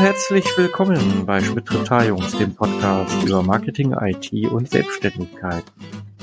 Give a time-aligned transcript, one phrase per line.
[0.00, 5.64] herzlich willkommen bei Schmidt-Jungs, dem Podcast über Marketing, IT und Selbstständigkeit.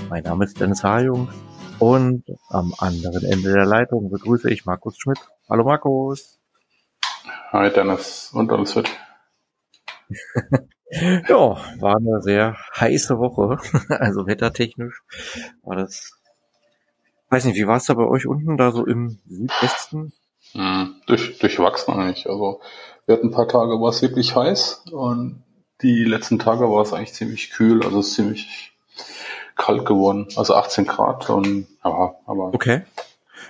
[0.09, 1.33] Mein Name ist Dennis Harjungs
[1.79, 5.19] und am anderen Ende der Leitung begrüße ich Markus Schmidt.
[5.49, 6.39] Hallo Markus.
[7.51, 8.89] Hi Dennis und alles fit.
[11.27, 13.57] ja, war eine sehr heiße Woche,
[13.89, 15.01] also wettertechnisch
[15.63, 16.13] war das.
[17.29, 20.13] Weiß nicht, wie war es da bei euch unten, da so im Südwesten?
[20.53, 22.29] Hm, durch, durchwachsen eigentlich.
[22.29, 22.61] Also
[23.05, 25.43] wir hatten ein paar Tage, war es wirklich heiß und
[25.81, 28.73] die letzten Tage war es eigentlich ziemlich kühl, also es ist ziemlich
[29.55, 32.53] kalt geworden, also 18 Grad und ja, aber.
[32.53, 32.83] Okay.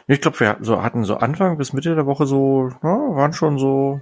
[0.08, 3.34] Ich glaube, wir hatten so, hatten so Anfang bis Mitte der Woche so, ja, waren
[3.34, 4.02] schon so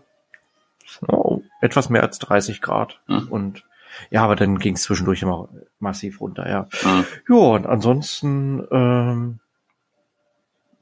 [1.08, 3.00] oh, etwas mehr als 30 Grad.
[3.08, 3.28] Hm.
[3.30, 3.64] Und
[4.10, 5.50] ja, aber dann ging es zwischendurch immer
[5.80, 6.68] massiv runter, ja.
[6.82, 7.06] Hm.
[7.30, 9.40] Ja, und ansonsten ähm,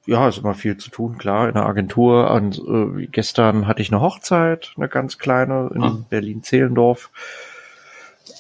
[0.06, 2.32] ja, ist immer viel zu tun, klar, in der Agentur.
[2.32, 6.06] Und, äh, gestern hatte ich eine Hochzeit, eine ganz kleine, in hm.
[6.10, 7.10] Berlin-Zehlendorf.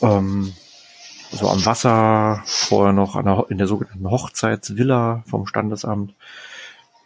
[0.01, 0.53] Ähm,
[1.31, 6.13] so am Wasser, vorher noch der, in der sogenannten Hochzeitsvilla vom Standesamt.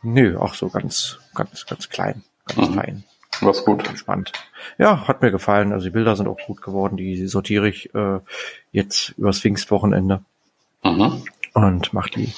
[0.01, 2.73] Nö, auch so ganz, ganz, ganz klein, ganz mhm.
[2.73, 3.03] fein.
[3.41, 3.87] Was gut.
[3.87, 4.31] Entspannt.
[4.77, 5.73] Ja, hat mir gefallen.
[5.73, 6.97] Also die Bilder sind auch gut geworden.
[6.97, 8.19] Die sortiere ich äh,
[8.71, 10.23] jetzt übers Pfingstwochenende.
[10.83, 11.23] Mhm.
[11.53, 12.33] Und mach die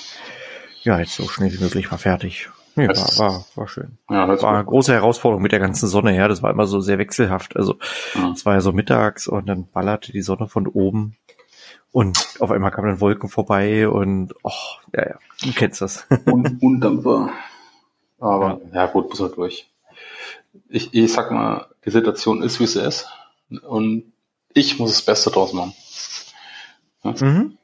[0.83, 2.49] ja, jetzt so schnell wie möglich mal fertig.
[2.75, 3.97] Nee, war, war, war schön.
[4.09, 6.27] Ja, war eine große Herausforderung mit der ganzen Sonne her.
[6.27, 7.55] Das war immer so sehr wechselhaft.
[7.55, 7.77] Also
[8.13, 8.31] ja.
[8.31, 11.17] es war ja so mittags und dann ballerte die Sonne von oben
[11.91, 14.51] und auf einmal kamen dann Wolken vorbei und oh,
[14.93, 16.05] ja, ja, du kennst das.
[16.25, 17.31] Und undankbar.
[18.19, 19.67] Aber ja, ja gut, muss halt durch.
[20.69, 23.07] Ich, ich sag mal, die Situation ist, wie sie ist.
[23.67, 24.11] Und
[24.53, 25.73] ich muss das Beste draus machen.
[27.03, 27.15] Ja?
[27.19, 27.57] Mhm.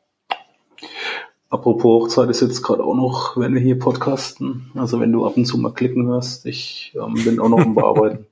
[1.53, 4.71] Apropos Hochzeit ist jetzt gerade auch noch, wenn wir hier podcasten.
[4.73, 7.75] Also wenn du ab und zu mal klicken hörst, ich ähm, bin auch noch am
[7.75, 8.25] Bearbeiten.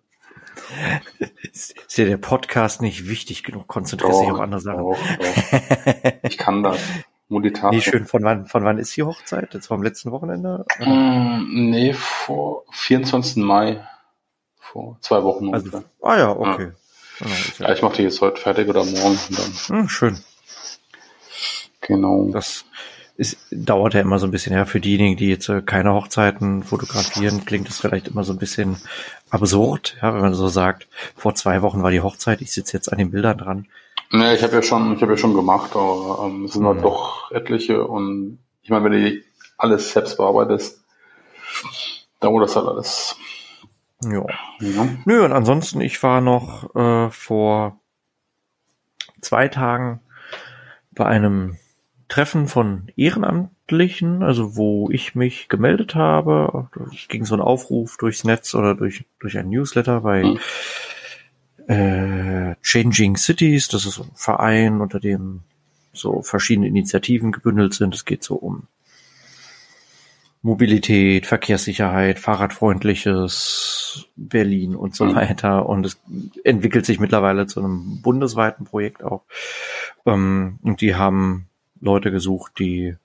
[1.54, 3.68] ist dir der Podcast nicht wichtig genug?
[3.68, 4.80] Konzentriere dich auf andere Sachen.
[4.80, 6.14] Doch, doch.
[6.24, 6.80] Ich kann das.
[7.30, 7.78] Multitasking.
[7.78, 8.06] Nee, schön.
[8.08, 9.54] Von wann, von wann ist die Hochzeit?
[9.54, 10.66] Jetzt vom letzten Wochenende?
[10.80, 13.44] Mm, nee, vor 24.
[13.44, 13.88] Mai.
[14.60, 15.84] Vor zwei Wochen also, ungefähr.
[16.02, 16.72] Ah ja, okay.
[17.20, 17.28] Ja.
[17.28, 19.20] ja, ja ich mache die jetzt heute fertig oder morgen.
[19.30, 19.78] Dann.
[19.82, 20.18] Hm, schön.
[21.82, 22.28] Genau.
[22.32, 22.66] Das
[23.22, 26.64] es dauert ja immer so ein bisschen, ja, für diejenigen, die jetzt äh, keine Hochzeiten
[26.64, 28.78] fotografieren, klingt es vielleicht immer so ein bisschen
[29.30, 32.92] absurd, ja, wenn man so sagt, vor zwei Wochen war die Hochzeit, ich sitze jetzt
[32.92, 33.68] an den Bildern dran.
[34.10, 36.80] Nee, ich habe ja schon, ich habe ja schon gemacht, aber ähm, es sind halt
[36.80, 36.82] mhm.
[36.82, 39.22] doch etliche und ich meine, wenn du
[39.56, 40.82] alles selbst bearbeitest,
[42.20, 43.16] dauert das halt alles.
[44.04, 44.26] Ja.
[44.62, 44.88] ja.
[45.06, 47.80] Nö, und ansonsten, ich war noch äh, vor
[49.22, 50.02] zwei Tagen
[50.92, 51.58] bei einem
[52.12, 56.68] Treffen von Ehrenamtlichen, also wo ich mich gemeldet habe.
[57.08, 60.40] Ging so ein Aufruf durchs Netz oder durch, durch ein Newsletter bei mhm.
[61.74, 63.70] äh, Changing Cities.
[63.70, 65.44] Das ist ein Verein, unter dem
[65.94, 67.96] so verschiedene Initiativen gebündelt sind.
[67.96, 68.68] Es geht so um
[70.42, 75.16] Mobilität, Verkehrssicherheit, Fahrradfreundliches Berlin und so mhm.
[75.16, 75.66] weiter.
[75.66, 75.98] Und es
[76.44, 79.24] entwickelt sich mittlerweile zu einem bundesweiten Projekt auch.
[80.06, 81.48] Ähm, und die haben
[81.82, 82.96] Leute gesucht, die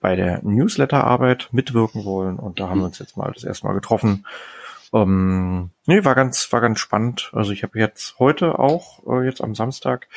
[0.00, 2.38] bei der Newsletter-Arbeit mitwirken wollen.
[2.38, 4.26] Und da haben wir uns jetzt mal das erste Mal getroffen.
[4.92, 7.30] Ähm, nee, war ganz, war ganz spannend.
[7.32, 10.08] Also ich habe jetzt heute auch, äh, jetzt am Samstag,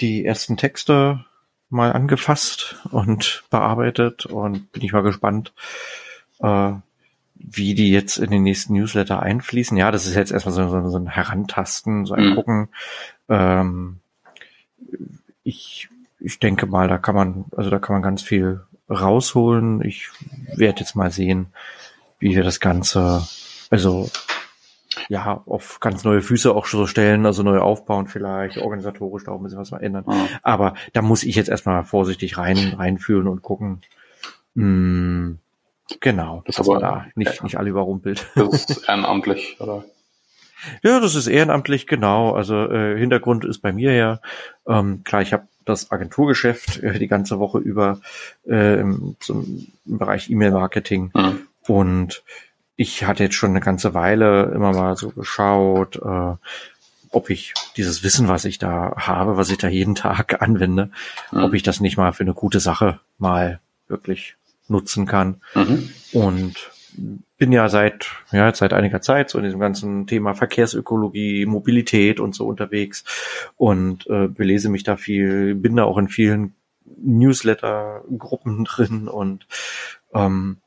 [0.00, 1.24] die ersten Texte
[1.70, 5.52] mal angefasst und bearbeitet und bin ich mal gespannt,
[6.40, 6.72] äh,
[7.34, 9.76] wie die jetzt in den nächsten Newsletter einfließen.
[9.76, 12.34] Ja, das ist jetzt erstmal so, so, so ein Herantasten, so ein mhm.
[12.34, 12.68] Gucken.
[13.28, 14.00] Ähm,
[15.42, 15.88] ich
[16.20, 19.82] ich denke mal, da kann man, also da kann man ganz viel rausholen.
[19.82, 20.08] Ich
[20.54, 21.46] werde jetzt mal sehen,
[22.18, 23.26] wie wir das Ganze,
[23.70, 24.10] also
[25.08, 29.38] ja, auf ganz neue Füße auch so stellen, also neu aufbauen vielleicht, organisatorisch da auch
[29.38, 30.04] ein bisschen was mal ändern.
[30.08, 30.28] Ja.
[30.42, 33.80] Aber da muss ich jetzt erstmal vorsichtig rein, reinfühlen und gucken.
[34.54, 35.38] Hm,
[36.00, 37.42] genau, das dass man da nicht, ja.
[37.44, 38.26] nicht alle überrumpelt.
[38.34, 39.84] Das ist ehrenamtlich, oder?
[40.82, 42.32] Ja, das ist ehrenamtlich, genau.
[42.32, 44.20] Also äh, Hintergrund ist bei mir ja,
[44.68, 48.00] ähm, klar, ich habe das Agenturgeschäft äh, die ganze Woche über
[48.46, 51.10] äh, im, zum, im Bereich E-Mail-Marketing.
[51.14, 51.40] Mhm.
[51.66, 52.22] Und
[52.76, 56.34] ich hatte jetzt schon eine ganze Weile immer mal so geschaut, äh,
[57.12, 60.90] ob ich dieses Wissen, was ich da habe, was ich da jeden Tag anwende,
[61.32, 61.44] mhm.
[61.44, 64.36] ob ich das nicht mal für eine gute Sache mal wirklich
[64.68, 65.40] nutzen kann.
[65.54, 65.90] Mhm.
[66.12, 66.70] Und
[67.40, 72.34] bin ja seit, ja, seit einiger Zeit so in diesem ganzen Thema Verkehrsökologie, Mobilität und
[72.34, 73.02] so unterwegs
[73.56, 76.54] und äh, belese mich da viel, bin da auch in vielen
[76.84, 79.46] Newsletter-Gruppen drin und
[80.12, 80.58] ähm,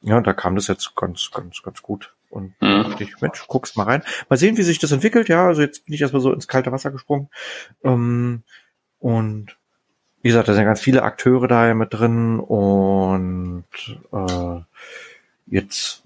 [0.00, 2.14] ja, da kam das jetzt ganz, ganz, ganz gut.
[2.30, 2.84] Und mhm.
[2.84, 4.02] dachte ich, Mensch, guck's mal rein.
[4.30, 5.28] Mal sehen, wie sich das entwickelt.
[5.28, 7.28] Ja, also jetzt bin ich erstmal so ins kalte Wasser gesprungen.
[7.84, 8.44] Ähm,
[8.98, 9.58] und
[10.22, 13.64] wie gesagt, da sind ganz viele Akteure da mit drin und
[14.12, 14.60] äh,
[15.46, 16.02] jetzt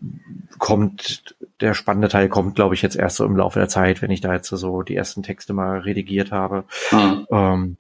[0.58, 4.10] kommt der spannende Teil kommt, glaube ich, jetzt erst so im Laufe der Zeit, wenn
[4.10, 6.64] ich da jetzt so die ersten Texte mal redigiert habe.
[6.90, 7.26] Mhm.
[7.30, 7.76] Ähm,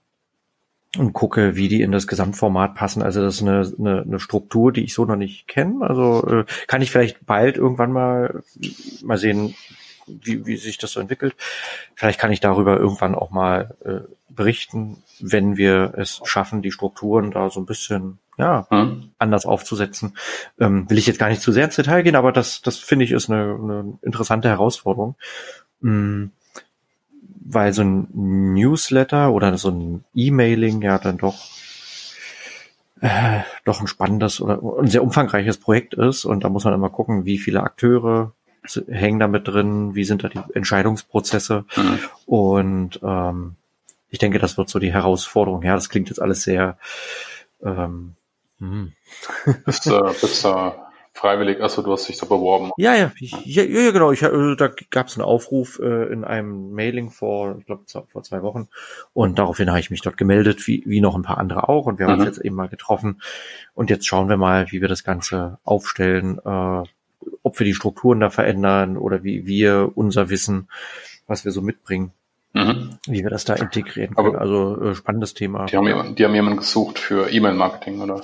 [0.96, 3.02] und gucke, wie die in das Gesamtformat passen.
[3.02, 5.84] Also das ist eine, eine, eine Struktur, die ich so noch nicht kenne.
[5.84, 8.42] Also äh, kann ich vielleicht bald irgendwann mal
[9.02, 9.56] mal sehen,
[10.06, 11.34] wie, wie sich das so entwickelt.
[11.94, 17.30] Vielleicht kann ich darüber irgendwann auch mal äh, berichten, wenn wir es schaffen, die Strukturen
[17.30, 19.10] da so ein bisschen ja hm.
[19.18, 20.16] anders aufzusetzen.
[20.58, 23.04] Ähm, will ich jetzt gar nicht zu sehr ins Detail gehen, aber das das finde
[23.04, 25.16] ich ist eine, eine interessante Herausforderung.
[25.80, 26.32] Mhm
[27.44, 28.08] weil so ein
[28.54, 31.36] Newsletter oder so ein E-Mailing ja dann doch
[33.00, 36.88] äh, doch ein spannendes oder ein sehr umfangreiches Projekt ist und da muss man immer
[36.88, 38.32] gucken, wie viele Akteure
[38.88, 41.98] hängen da mit drin, wie sind da die Entscheidungsprozesse mhm.
[42.24, 43.56] und ähm,
[44.14, 45.62] ich denke, das wird so die Herausforderung.
[45.62, 46.78] Ja, das klingt jetzt alles sehr
[47.64, 48.14] ähm,
[48.60, 48.92] hm.
[49.66, 50.72] bist, du, bist du
[51.12, 52.70] freiwillig, achso, du hast dich da beworben.
[52.76, 54.12] Ja, ja, ja, ja, genau.
[54.12, 58.22] Ich, äh, da gab es einen Aufruf äh, in einem Mailing vor, ich glaube, vor
[58.22, 58.68] zwei Wochen.
[59.14, 61.86] Und daraufhin habe ich mich dort gemeldet, wie, wie noch ein paar andere auch.
[61.86, 62.20] Und wir haben mhm.
[62.20, 63.20] uns jetzt eben mal getroffen.
[63.74, 66.82] Und jetzt schauen wir mal, wie wir das Ganze aufstellen, äh,
[67.42, 70.68] ob wir die Strukturen da verändern oder wie wir unser Wissen,
[71.26, 72.12] was wir so mitbringen,
[72.54, 72.98] mhm.
[73.06, 74.28] wie wir das da integrieren können.
[74.28, 75.66] Aber also äh, spannendes Thema.
[75.66, 78.22] Die haben, jemanden, die haben jemanden gesucht für E-Mail-Marketing, oder?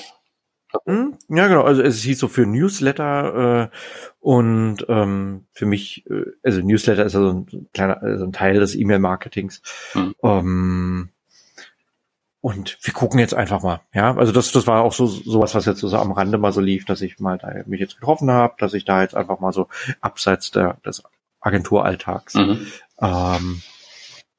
[0.87, 1.19] Hm?
[1.29, 1.62] Ja, genau.
[1.62, 3.77] Also es hieß so für Newsletter äh,
[4.21, 8.75] und ähm, für mich, äh, also Newsletter ist also ein kleiner, also ein Teil des
[8.77, 9.62] E-Mail-Marketings.
[9.94, 10.15] Mhm.
[10.23, 11.09] Ähm,
[12.41, 13.81] und wir gucken jetzt einfach mal.
[13.93, 16.61] Ja, also das, das war auch so sowas, was jetzt so am Rande mal so
[16.61, 19.53] lief, dass ich mal da mich jetzt getroffen habe, dass ich da jetzt einfach mal
[19.53, 19.69] so
[20.00, 21.03] abseits der, des
[21.41, 22.67] Agenturalltags mhm.
[23.00, 23.62] ähm,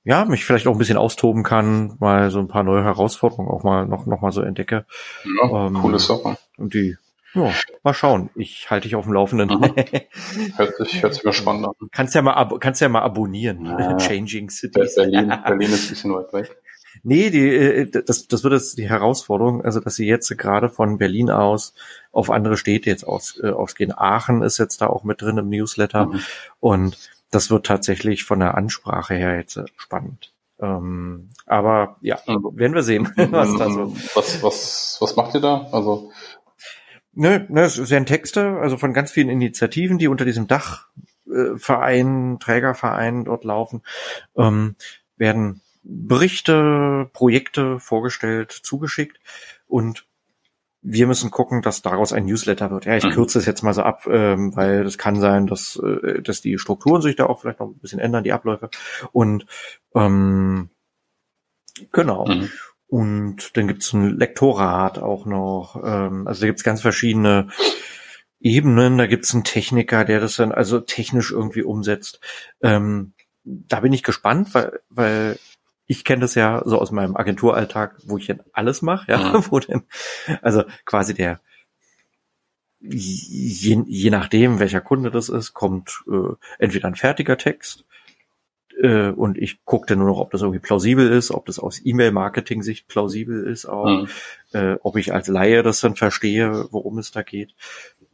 [0.03, 3.63] ja, mich vielleicht auch ein bisschen austoben kann, mal so ein paar neue Herausforderungen auch
[3.63, 4.86] mal noch, noch mal so entdecke.
[5.24, 6.38] Ja, ähm, coole Sache.
[6.57, 6.98] Und die,
[7.33, 7.53] ja,
[7.83, 8.30] mal schauen.
[8.36, 9.50] Ich halte dich auf dem Laufenden.
[10.56, 11.74] Hört sich, hört sich mal spannend an.
[11.92, 13.65] Kannst ja mal, kannst ja mal abonnieren.
[13.65, 13.98] Ja.
[13.98, 14.95] Changing Cities.
[14.95, 16.57] Berlin, Berlin ist ein bisschen weit weg.
[17.04, 20.97] Nee, die, äh, das, das wird jetzt die Herausforderung, also dass sie jetzt gerade von
[20.97, 21.74] Berlin aus
[22.12, 23.94] auf andere Städte jetzt aus, äh, ausgehen.
[23.95, 26.19] Aachen ist jetzt da auch mit drin im Newsletter mhm.
[26.59, 26.97] und
[27.31, 30.33] das wird tatsächlich von der Ansprache her jetzt äh, spannend.
[30.60, 33.95] Ähm, aber ja, also, werden wir sehen, was da so.
[34.13, 35.68] Was, was, was macht ihr da?
[35.72, 36.12] Also
[37.13, 42.38] Nö, ne, es sind Texte, also von ganz vielen Initiativen, die unter diesem Dachverein, äh,
[42.39, 43.81] Trägerverein dort laufen,
[44.38, 44.75] ähm,
[45.18, 49.19] werden Berichte, Projekte vorgestellt, zugeschickt
[49.68, 50.06] und
[50.81, 52.86] wir müssen gucken, dass daraus ein Newsletter wird.
[52.86, 53.12] Ja, ich mhm.
[53.12, 56.57] kürze es jetzt mal so ab, ähm, weil es kann sein, dass, äh, dass die
[56.57, 58.69] Strukturen sich da auch vielleicht noch ein bisschen ändern, die Abläufe.
[59.12, 59.45] Und
[59.95, 60.69] ähm,
[61.92, 62.25] genau.
[62.25, 62.50] Mhm.
[62.88, 65.81] Und dann gibt's ein Lektorat auch noch.
[65.83, 67.50] Ähm, also da gibt's ganz verschiedene
[68.39, 68.98] Ebenen.
[68.98, 72.19] Da gibt's einen Techniker, der das dann also technisch irgendwie umsetzt.
[72.62, 73.13] Ähm,
[73.44, 75.39] da bin ich gespannt, weil, weil
[75.91, 79.45] ich kenne das ja so aus meinem Agenturalltag, wo ich dann alles mache, ja, mhm.
[79.51, 79.83] wo denn,
[80.42, 81.42] also quasi der,
[82.80, 87.83] je, je nachdem, welcher Kunde das ist, kommt äh, entweder ein fertiger Text
[88.80, 91.81] äh, und ich gucke dann nur noch, ob das irgendwie plausibel ist, ob das aus
[91.83, 94.07] E-Mail-Marketing-Sicht plausibel ist, auch, mhm.
[94.54, 97.54] äh, ob ich als Laie das dann verstehe, worum es da geht.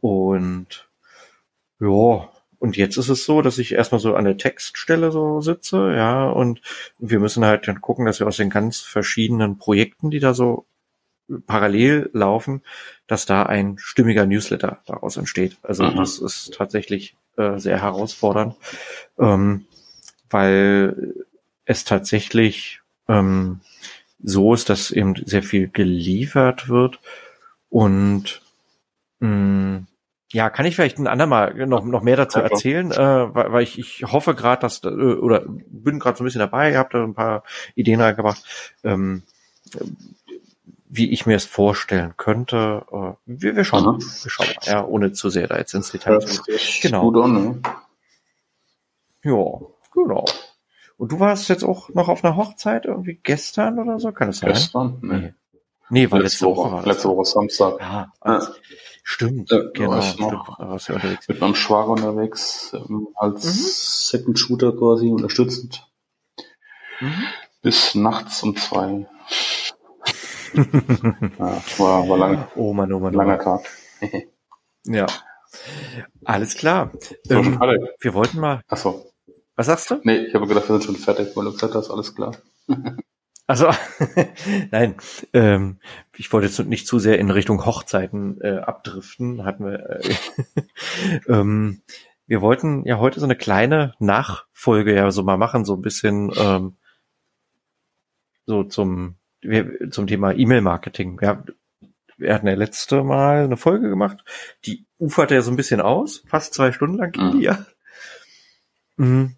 [0.00, 0.88] Und
[1.78, 5.92] ja, und jetzt ist es so, dass ich erstmal so an der Textstelle so sitze,
[5.94, 6.60] ja, und
[6.98, 10.66] wir müssen halt dann gucken, dass wir aus den ganz verschiedenen Projekten, die da so
[11.46, 12.62] parallel laufen,
[13.06, 15.58] dass da ein stimmiger Newsletter daraus entsteht.
[15.62, 15.96] Also mhm.
[15.96, 18.56] das ist tatsächlich äh, sehr herausfordernd,
[19.18, 19.66] ähm,
[20.30, 21.14] weil
[21.64, 23.60] es tatsächlich ähm,
[24.22, 26.98] so ist, dass eben sehr viel geliefert wird
[27.68, 28.40] und
[29.20, 29.86] mh, mm,
[30.30, 33.78] ja, kann ich vielleicht ein andermal noch, noch mehr dazu erzählen, äh, weil, weil ich,
[33.78, 37.14] ich hoffe gerade, dass, äh, oder bin gerade so ein bisschen dabei, habt da ein
[37.14, 37.44] paar
[37.74, 38.42] Ideen reingebracht,
[38.84, 39.22] ähm,
[40.90, 42.84] wie ich mir es vorstellen könnte.
[42.92, 44.00] Äh, wir, wir schauen, mhm.
[44.00, 46.58] wir schauen mal, ja, ohne zu sehr da jetzt ins Detail zu gehen.
[46.82, 47.10] Genau.
[47.10, 47.60] Gut an, ne?
[49.24, 49.44] Ja,
[49.94, 50.24] genau.
[50.98, 54.12] Und du warst jetzt auch noch auf einer Hochzeit irgendwie gestern oder so?
[54.12, 54.50] Kann es sein?
[54.50, 54.98] Gestern?
[55.00, 55.34] Nee.
[55.90, 56.72] Nee, war letzte, letzte Woche.
[56.72, 57.80] Woche letzte Woche Samstag.
[57.80, 58.56] Ah, also, ja.
[59.02, 59.90] Stimmt, ja, genau.
[59.92, 61.28] War stimmt, unterwegs.
[61.28, 63.50] Mit meinem Schwager unterwegs, ähm, als mhm.
[63.50, 65.86] Second Shooter quasi unterstützend.
[67.00, 67.24] Mhm.
[67.62, 69.06] Bis nachts um zwei.
[70.54, 73.60] ja, war, war lang, oh Mann, oh Mann, langer Tag.
[74.84, 75.06] ja,
[76.24, 76.92] Alles klar.
[77.24, 77.58] So, Ähm,
[78.00, 78.62] wir wollten mal.
[78.68, 79.10] Achso.
[79.56, 80.00] Was sagst du?
[80.04, 82.36] Nee, ich habe gedacht, wir sind schon fertig, weil du gesagt hast, alles klar.
[83.48, 83.70] Also
[84.70, 84.96] nein,
[85.32, 85.78] ähm,
[86.14, 89.44] ich wollte jetzt nicht zu sehr in Richtung Hochzeiten äh, abdriften.
[89.44, 89.88] Hatten wir.
[89.88, 90.14] Äh,
[91.28, 91.80] ähm,
[92.26, 96.30] wir wollten ja heute so eine kleine Nachfolge ja so mal machen, so ein bisschen
[96.36, 96.76] ähm,
[98.44, 101.18] so zum wir, zum Thema E-Mail-Marketing.
[101.22, 101.42] Ja,
[102.18, 104.24] wir hatten ja letzte Mal eine Folge gemacht,
[104.66, 107.64] die uferte ja so ein bisschen aus, fast zwei Stunden lang ging die ja.
[108.96, 109.36] Mhm.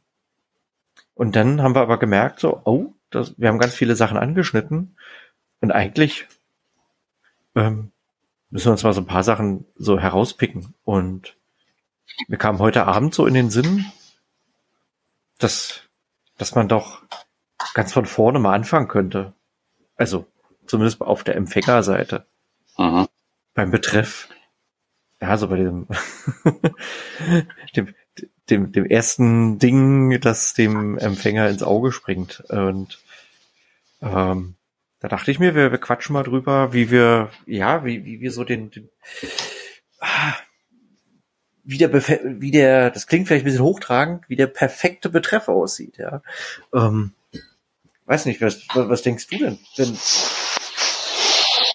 [1.15, 4.97] Und dann haben wir aber gemerkt, so, oh, das, wir haben ganz viele Sachen angeschnitten
[5.61, 6.27] und eigentlich
[7.55, 7.93] ähm,
[8.51, 10.75] müssen wir uns mal so ein paar Sachen so herauspicken.
[10.85, 11.37] Und
[12.29, 13.85] mir kam heute Abend so in den Sinn,
[15.39, 15.83] dass,
[16.39, 17.03] dass man doch
[17.75, 19.33] ganz von vorne mal anfangen könnte.
[19.97, 20.27] Also
[20.67, 22.27] zumindest auf der Empfängerseite
[22.79, 23.09] Mhm.
[23.55, 24.29] beim Betreff.
[25.21, 25.87] Ja, so bei dem,
[27.77, 27.95] dem,
[28.51, 32.43] dem, dem ersten Ding, das dem Empfänger ins Auge springt.
[32.49, 32.99] Und
[34.03, 34.55] ähm,
[35.01, 38.33] da dachte ich mir, wir, wir quatschen mal drüber, wie wir, ja, wie, wie wir
[38.33, 38.89] so den, den
[40.01, 40.35] ah,
[41.65, 45.99] wie der, wie der, das klingt vielleicht ein bisschen hochtragend, wie der perfekte Betreff aussieht,
[45.99, 46.23] ja.
[46.75, 47.13] Ähm,
[48.07, 49.59] weiß nicht, was, was, denkst du denn?
[49.77, 49.97] Wenn,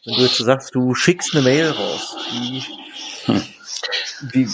[0.05, 2.63] wenn du jetzt so sagst, du schickst eine Mail raus, wie,
[3.25, 3.43] Hm.
[4.31, 4.47] wie,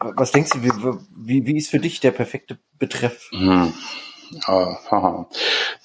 [0.00, 0.70] was denkst du, wie,
[1.16, 3.28] wie, wie ist für dich der perfekte Betreff?
[3.32, 3.72] Mhm.
[4.46, 5.28] Ah, haha.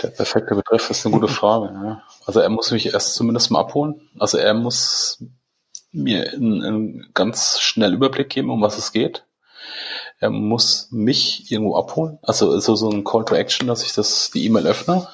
[0.02, 1.74] Der perfekte Begriff ist eine gute Frage.
[1.74, 2.04] Ja.
[2.26, 4.10] Also er muss mich erst zumindest mal abholen.
[4.20, 5.24] Also er muss
[5.92, 9.26] mir einen, einen ganz schnell Überblick geben, um was es geht.
[10.20, 12.20] Er muss mich irgendwo abholen.
[12.22, 15.08] Also so, so ein Call to Action, dass ich das die E-Mail öffne.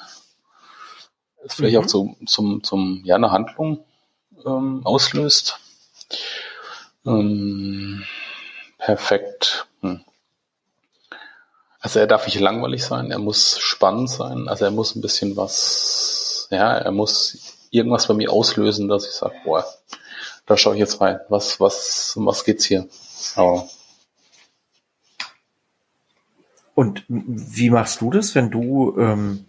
[1.44, 1.82] Das vielleicht Mhm.
[1.84, 3.86] auch zum, zum, zum ja, eine Handlung
[4.46, 5.60] ähm, auslöst.
[7.06, 8.04] Ähm,
[8.88, 9.67] perfekt.
[9.82, 10.00] Hm.
[11.82, 15.36] Also er darf nicht langweilig sein, er muss spannend sein, also er muss ein bisschen
[15.36, 19.65] was, ja, er muss irgendwas bei mir auslösen, dass ich sage, boah,
[20.46, 21.20] da schaue ich jetzt rein.
[21.27, 22.88] Was, was, um was geht's hier?
[23.36, 23.67] Aber
[26.74, 29.48] Und wie machst du das, wenn du ähm,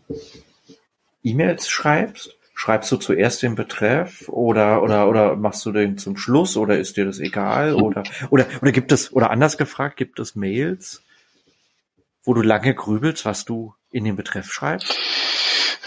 [1.23, 2.37] E-Mails schreibst?
[2.61, 6.97] Schreibst du zuerst den Betreff oder oder oder machst du den zum Schluss oder ist
[6.97, 11.03] dir das egal oder oder oder gibt es oder anders gefragt gibt es Mails,
[12.25, 14.97] wo du lange grübelst, was du in den Betreff schreibst?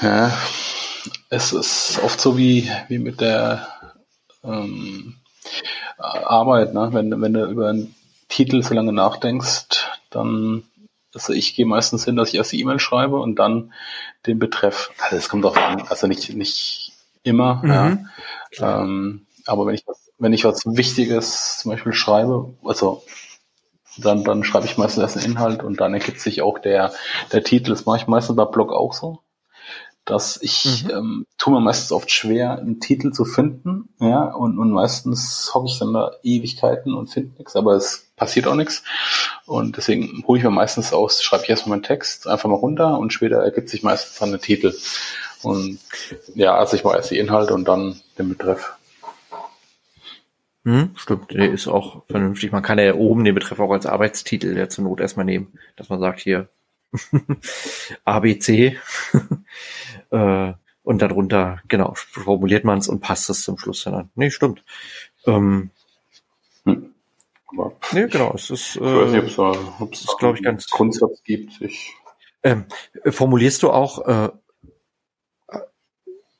[0.01, 0.31] ja,
[1.29, 3.67] es ist oft so wie, wie mit der
[4.43, 5.15] ähm,
[5.97, 6.89] Arbeit, ne?
[6.91, 7.95] wenn, wenn du über einen
[8.27, 10.63] Titel so lange nachdenkst, dann,
[11.13, 13.73] also ich gehe meistens hin, dass ich erst die E-Mail schreibe und dann
[14.25, 14.91] den Betreff.
[14.99, 18.09] Also es kommt drauf an, also nicht, nicht immer, Mhm.
[18.51, 18.81] ja.
[18.81, 23.03] Ähm, aber wenn ich was, wenn ich was Wichtiges zum Beispiel schreibe, also
[23.97, 26.93] dann, dann schreibe ich meistens erst den Inhalt und dann ergibt sich auch der,
[27.31, 27.71] der Titel.
[27.71, 29.19] Das mache ich meistens bei Blog auch so.
[30.11, 30.89] Dass ich Mhm.
[30.91, 35.67] ähm, tue mir meistens oft schwer, einen Titel zu finden, ja, und, und meistens hocke
[35.67, 38.83] ich dann da Ewigkeiten und finde nichts, aber es passiert auch nichts.
[39.45, 42.97] Und deswegen hole ich mir meistens aus, schreibe ich erstmal meinen Text einfach mal runter
[42.99, 44.73] und später ergibt sich meistens dann der Titel.
[45.43, 45.79] Und
[46.35, 48.73] ja, also ich mache erst die Inhalte und dann den Betreff.
[50.65, 52.51] Hm, stimmt, der ist auch vernünftig.
[52.51, 55.89] Man kann ja oben den Betreff auch als Arbeitstitel der zur Not erstmal nehmen, dass
[55.89, 56.49] man sagt hier
[58.05, 58.77] ABC
[60.11, 60.53] äh,
[60.83, 64.09] und darunter, genau, formuliert man es und passt es zum Schluss dann an.
[64.15, 64.63] Nee, stimmt.
[65.25, 65.71] Ähm,
[66.65, 66.93] Hm.
[67.47, 70.17] Aber nee, genau, es ist, Ich weiß nicht, äh, ob es da ob es ist,
[70.19, 71.59] glaub ich, ganz- Grundsatz gibt.
[71.61, 71.93] Ich,
[72.43, 72.65] ähm,
[73.05, 74.29] formulierst du auch, äh,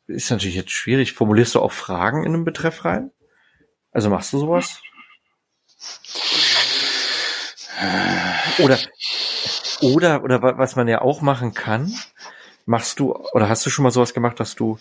[0.07, 3.11] ist natürlich jetzt schwierig, formulierst du auch Fragen in einen Betreff rein?
[3.91, 4.81] Also machst du sowas?
[8.59, 8.77] Oder,
[9.81, 11.91] oder, oder wa- was man ja auch machen kann,
[12.65, 14.77] machst du, oder hast du schon mal sowas gemacht, dass du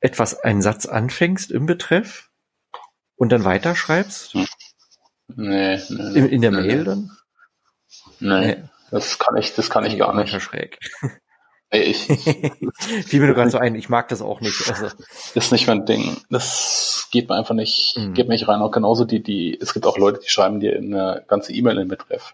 [0.00, 2.30] etwas, einen Satz anfängst im Betreff
[3.16, 4.34] und dann weiterschreibst?
[4.34, 4.46] nee,
[5.36, 7.10] nee, In, in der nee, Mail dann?
[8.20, 8.64] Nee, Nee.
[8.90, 10.40] das kann ich, das kann ich gar nicht.
[10.42, 10.78] Schräg.
[11.70, 11.98] Nee, ich,
[13.06, 14.70] Fiel mir nur gerade so ein, ich mag das auch nicht.
[14.70, 14.88] Also,
[15.34, 16.16] ist nicht mein Ding.
[16.30, 18.14] Das geht mir einfach nicht, Mhm.
[18.14, 18.62] geht mir nicht rein.
[18.62, 21.88] Auch genauso die, die, es gibt auch Leute, die schreiben dir eine ganze E-Mail in
[21.88, 22.32] Betreff.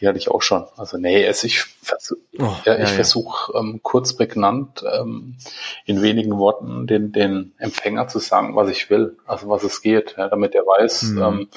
[0.00, 0.64] Die hatte ich auch schon.
[0.76, 5.36] Also nee, es, ich versuch, oh, ja, ich versuche ähm, kurz prägnant ähm,
[5.84, 10.14] in wenigen Worten den, den Empfänger zu sagen, was ich will, also was es geht,
[10.16, 11.22] ja, damit er weiß, Mhm.
[11.22, 11.48] ähm,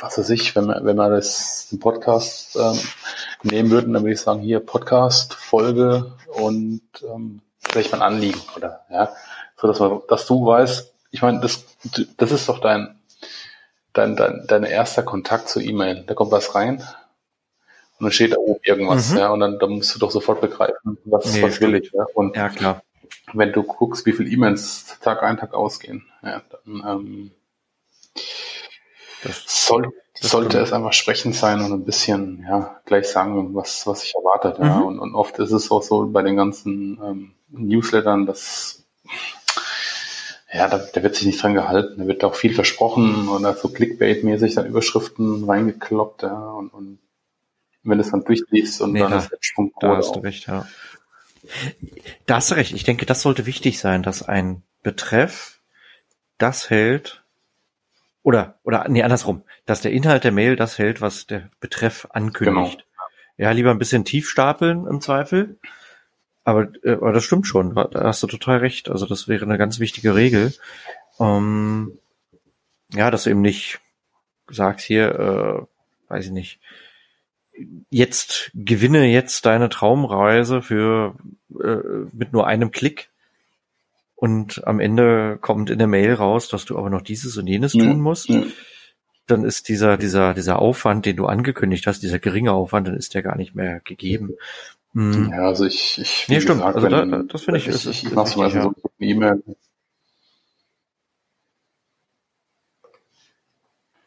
[0.00, 2.78] was weiß ich, wenn wir, wenn wir das den Podcast ähm,
[3.42, 8.80] nehmen würden, dann würde ich sagen, hier Podcast, Folge und ähm, vielleicht mein Anliegen oder
[8.90, 9.12] ja,
[9.56, 11.64] so dass man, dass du weißt, ich meine, das,
[12.16, 12.98] das ist doch dein
[13.94, 16.04] dein, dein, dein erster Kontakt zur E-Mail.
[16.06, 16.82] Da kommt was rein
[17.98, 19.18] und dann steht da oben irgendwas, mhm.
[19.18, 22.04] ja, und dann, dann musst du doch sofort begreifen, was, nee, was will ich, ja.
[22.14, 22.82] Und ja, klar.
[23.32, 27.30] wenn du guckst, wie viele E-Mails Tag ein, Tag ausgehen, ja, dann ähm,
[29.22, 33.86] das, soll, das sollte es einfach sprechend sein und ein bisschen, ja, gleich sagen, was,
[33.86, 34.66] was sich erwartet, mhm.
[34.66, 34.78] ja.
[34.80, 38.84] Und, und oft ist es auch so bei den ganzen ähm, Newslettern, dass
[40.54, 41.98] ja, da, da wird sich nicht dran gehalten.
[41.98, 46.98] Da wird auch viel versprochen oder so Clickbait-mäßig dann Überschriften reingekloppt, ja, und, und
[47.82, 50.20] wenn du es dann durchliest und nee, dann da, ist der Sprung Da hast du
[50.20, 50.66] recht, ja.
[52.26, 52.72] Da hast du recht.
[52.72, 55.60] Ich denke, das sollte wichtig sein, dass ein Betreff
[56.38, 57.24] das hält,
[58.22, 62.78] oder, oder, nee, andersrum, dass der Inhalt der Mail das hält, was der Betreff ankündigt.
[62.78, 62.88] Genau.
[63.36, 65.58] Ja, lieber ein bisschen tief stapeln im Zweifel.
[66.44, 67.74] Aber, äh, aber das stimmt schon.
[67.74, 68.90] Da hast du total recht.
[68.90, 70.52] Also das wäre eine ganz wichtige Regel.
[71.18, 71.98] Ähm,
[72.92, 73.80] ja, dass du eben nicht
[74.48, 75.68] sagst hier,
[76.08, 76.60] äh, weiß ich nicht,
[77.90, 81.14] jetzt gewinne jetzt deine Traumreise für
[81.62, 83.10] äh, mit nur einem Klick
[84.16, 87.72] und am Ende kommt in der Mail raus, dass du aber noch dieses und jenes
[87.72, 88.42] tun musst, ja.
[89.26, 93.14] dann ist dieser dieser dieser Aufwand, den du angekündigt hast, dieser geringe Aufwand, dann ist
[93.14, 94.34] der gar nicht mehr gegeben.
[94.94, 95.30] Hm.
[95.30, 96.60] Ja, also ich ich nee, stimmt.
[96.60, 98.74] Gesagt, also wenn, da, das finde ich, ich, ist, ich, ich mach's mal so eine
[99.00, 99.42] E-Mail.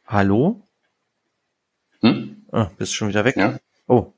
[0.06, 0.66] Hallo?
[2.02, 2.46] Hm?
[2.54, 3.36] Ah, bist schon wieder weg?
[3.36, 3.60] Ja.
[3.88, 4.14] Oh.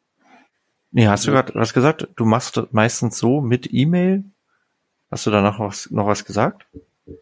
[0.92, 2.08] Nee, hast du gerade was gesagt?
[2.16, 4.24] Du machst meistens so mit E-Mail?
[5.10, 6.68] Hast du da noch was, noch was gesagt?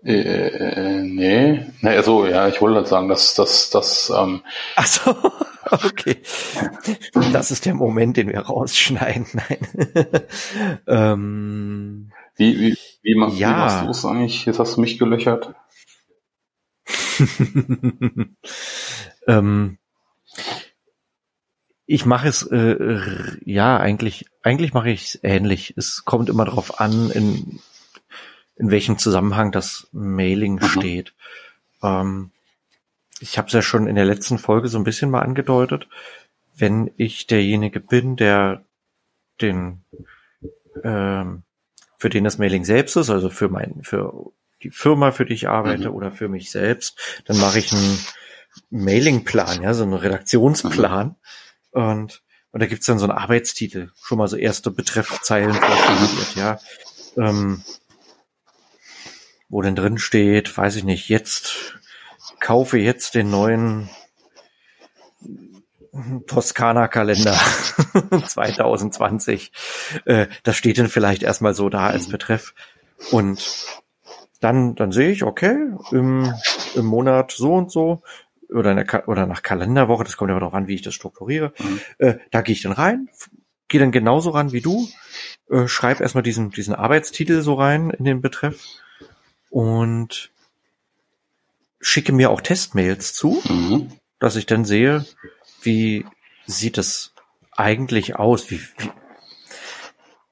[0.04, 1.66] Äh, äh, nee.
[1.82, 4.42] Nee, also ja, ich wollte halt sagen, dass dass dass ähm
[4.76, 5.16] Ach so,
[5.72, 6.18] okay.
[7.32, 9.28] Das ist der Moment, den wir rausschneiden.
[9.34, 9.58] Nein.
[10.88, 13.50] ähm, wie, wie, wie, man, ja.
[13.50, 14.46] wie machst du es eigentlich?
[14.46, 15.54] Jetzt hast du mich gelöchert.
[19.28, 19.78] ähm,
[21.86, 25.74] ich mache es äh, ja eigentlich eigentlich mache ich es ähnlich.
[25.78, 27.60] Es kommt immer darauf an, in
[28.58, 30.64] in welchem Zusammenhang das Mailing mhm.
[30.64, 31.14] steht.
[31.84, 32.32] Ähm,
[33.20, 35.88] ich habe es ja schon in der letzten Folge so ein bisschen mal angedeutet.
[36.56, 38.64] Wenn ich derjenige bin, der
[39.42, 39.84] den
[40.84, 41.44] ähm,
[41.98, 44.32] für den das Mailing selbst ist, also für mein für
[44.64, 45.96] die Firma, für die ich arbeite mhm.
[45.96, 48.00] oder für mich selbst, dann mache ich einen
[48.72, 51.08] Mailingplan, ja, so einen Redaktionsplan.
[51.08, 51.16] Mhm
[51.78, 56.60] und, und da gibt's dann so einen Arbeitstitel, schon mal so erste Betreffzeilen vorformuliert, ja.
[57.16, 57.64] Ähm,
[59.50, 61.80] wo denn drin steht, weiß ich nicht, jetzt
[62.40, 63.90] kaufe jetzt den neuen
[66.28, 67.34] Toskana-Kalender
[68.28, 69.52] 2020.
[70.06, 72.54] Äh, das steht dann vielleicht erstmal so da als Betreff.
[73.12, 73.44] Und
[74.40, 75.58] dann, dann sehe ich, okay,
[75.92, 76.32] im,
[76.76, 78.04] im Monat so und so
[78.50, 81.54] oder, der, oder nach Kalenderwoche, das kommt ja darauf an, wie ich das strukturiere.
[81.58, 81.80] Mhm.
[81.98, 83.10] Äh, da gehe ich dann rein,
[83.68, 84.88] gehe dann genauso ran wie du,
[85.50, 88.64] äh, schreibe erstmal diesen, diesen Arbeitstitel so rein in den Betreff
[89.50, 90.32] und
[91.80, 93.92] schicke mir auch Testmails zu, mhm.
[94.20, 95.06] dass ich dann sehe,
[95.62, 96.06] wie
[96.46, 97.14] sieht das
[97.52, 98.92] eigentlich aus, wie, wie,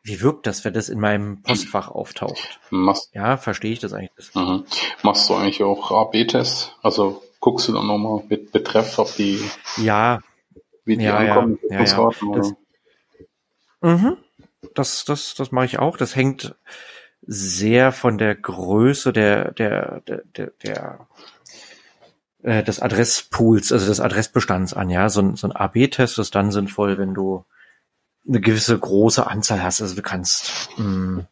[0.03, 2.59] wie wirkt das, wenn das in meinem Postfach auftaucht?
[2.69, 4.33] Machst, ja, verstehe ich das eigentlich.
[4.35, 4.65] Mhm.
[5.01, 6.73] Machst du eigentlich auch AB-Tests?
[6.81, 9.43] Also guckst du dann nochmal mit Betreff, ob die,
[9.77, 10.19] ja,
[10.83, 12.09] wie die ja, ankommen, ja, ja, ja.
[12.33, 12.53] Das,
[13.81, 14.17] mhm.
[14.73, 15.97] das, das, das mache ich auch.
[15.97, 16.55] Das hängt
[17.27, 21.07] sehr von der Größe der, der, der, der, der
[22.43, 25.09] äh, des Adresspools, also des Adressbestands an, ja.
[25.09, 27.45] So ein, so ein AB-Test ist dann sinnvoll, wenn du
[28.27, 29.81] eine gewisse große Anzahl hast.
[29.81, 31.27] Also du kannst, mh, hm,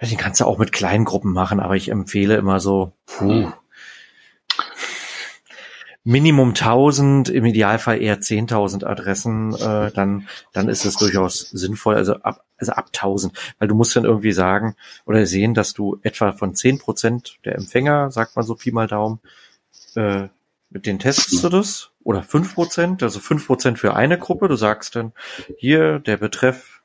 [0.00, 3.52] den kannst du auch mit kleinen Gruppen machen, aber ich empfehle immer so, puh,
[6.04, 12.16] Minimum 1000, im Idealfall eher 10.000 Adressen, äh, dann, dann ist es durchaus sinnvoll, also
[12.16, 16.32] ab, also ab 1000, weil du musst dann irgendwie sagen oder sehen, dass du etwa
[16.32, 19.20] von 10 Prozent der Empfänger, sagt man so Pi mal Daumen,
[19.94, 20.28] äh,
[20.68, 21.90] mit denen testest du das?
[22.02, 25.12] Oder 5 Prozent, also 5 Prozent für eine Gruppe, du sagst dann,
[25.56, 26.82] hier der Betreff,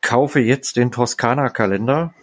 [0.00, 2.14] kaufe jetzt den Toskana-Kalender,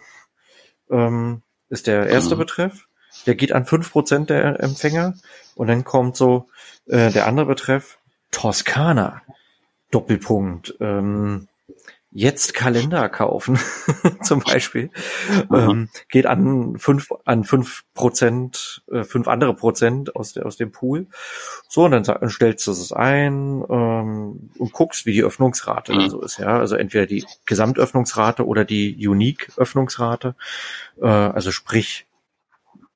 [0.90, 2.38] ähm, ist der erste mhm.
[2.38, 2.88] Betreff,
[3.26, 5.14] der geht an 5 Prozent der Empfänger
[5.54, 6.48] und dann kommt so
[6.86, 7.98] äh, der andere Betreff,
[8.30, 9.22] Toskana,
[9.90, 11.48] Doppelpunkt, ähm,
[12.12, 13.58] jetzt Kalender kaufen,
[14.22, 14.90] zum Beispiel,
[15.48, 15.56] mhm.
[15.56, 20.72] ähm, geht an fünf, an fünf Prozent, äh, fünf andere Prozent aus, der, aus dem
[20.72, 21.06] Pool.
[21.68, 26.10] So, und dann, dann stellst du es ein ähm, und guckst, wie die Öffnungsrate mhm.
[26.10, 26.38] so ist.
[26.38, 30.34] Ja, also entweder die Gesamtöffnungsrate oder die Unique-Öffnungsrate.
[31.00, 32.06] Äh, also sprich,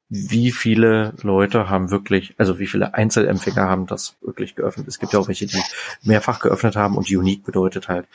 [0.08, 4.86] wie viele Leute haben wirklich, also wie viele Einzelempfänger haben das wirklich geöffnet.
[4.86, 5.60] Es gibt ja auch welche, die
[6.02, 8.06] mehrfach geöffnet haben und unique bedeutet halt,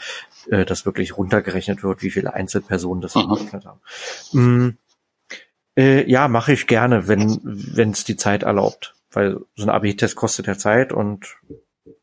[0.49, 3.28] äh, dass wirklich runtergerechnet wird, wie viele Einzelpersonen das mhm.
[3.28, 3.80] geöffnet haben.
[4.34, 4.78] Mm,
[5.75, 10.15] äh, ja, mache ich gerne, wenn wenn es die Zeit erlaubt, weil so ein AB-Test
[10.15, 11.38] kostet ja Zeit und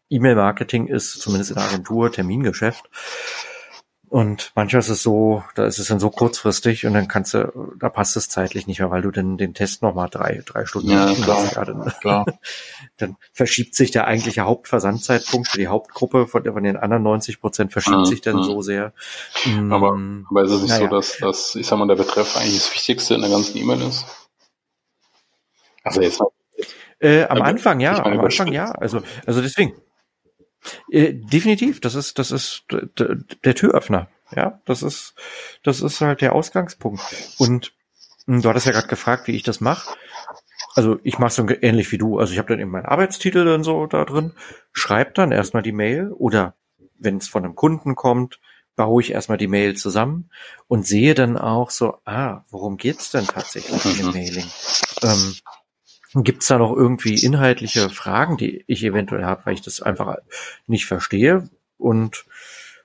[0.09, 2.89] E-Mail-Marketing ist zumindest in der Agentur Termingeschäft.
[4.09, 7.73] Und manchmal ist es so, da ist es dann so kurzfristig und dann kannst du,
[7.79, 10.91] da passt es zeitlich nicht mehr, weil du dann den Test nochmal drei, drei Stunden
[10.91, 12.25] ja, klar, ja, dann, klar.
[12.99, 17.73] dann verschiebt sich der eigentliche Hauptversandzeitpunkt für die Hauptgruppe von, von den anderen 90 Prozent
[17.73, 18.05] verschiebt mhm.
[18.05, 18.45] sich dann mhm.
[18.45, 18.93] so sehr.
[19.71, 20.89] Aber, mm, aber ist es nicht naja.
[20.89, 23.83] so, dass, dass, ich sag mal, der Betreff eigentlich das Wichtigste in der ganzen E-Mail
[23.83, 24.07] ist?
[25.83, 26.21] Also jetzt
[27.01, 28.71] äh, am Anfang ja, am Anfang ja.
[28.71, 29.75] Also, also deswegen.
[30.91, 34.09] Äh, definitiv, das ist, das ist der Türöffner.
[34.35, 35.15] Ja, das ist,
[35.63, 37.01] das ist halt der Ausgangspunkt.
[37.39, 37.73] Und
[38.27, 39.97] hm, du hattest ja gerade gefragt, wie ich das mache.
[40.75, 42.19] Also ich mache so ähnlich wie du.
[42.19, 44.33] Also ich habe dann eben meinen Arbeitstitel dann so da drin,
[44.73, 46.55] schreibe dann erstmal die Mail oder
[46.99, 48.41] wenn es von einem Kunden kommt,
[48.75, 50.31] baue ich erstmal die Mail zusammen
[50.69, 54.11] und sehe dann auch so, ah, worum geht's denn tatsächlich mhm.
[54.11, 54.47] Mailing?
[55.03, 55.35] Ähm,
[56.23, 60.17] Gibt es da noch irgendwie inhaltliche Fragen, die ich eventuell habe, weil ich das einfach
[60.67, 61.49] nicht verstehe?
[61.77, 62.25] Und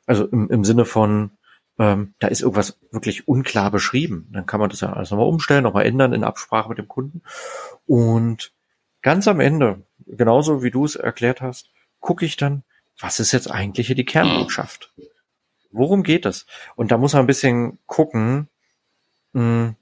[0.06, 1.32] also im, im Sinne von,
[1.80, 4.28] ähm, da ist irgendwas wirklich unklar beschrieben.
[4.32, 7.22] Dann kann man das ja alles nochmal umstellen, nochmal ändern in Absprache mit dem Kunden.
[7.88, 8.52] Und
[9.02, 12.64] ganz am Ende, genauso wie du es erklärt hast, gucke ich dann,
[13.00, 14.94] was ist jetzt eigentlich hier die Kernbotschaft?
[15.72, 16.46] Worum geht es?
[16.76, 18.50] Und da muss man ein bisschen gucken,
[19.34, 19.76] mh, hm,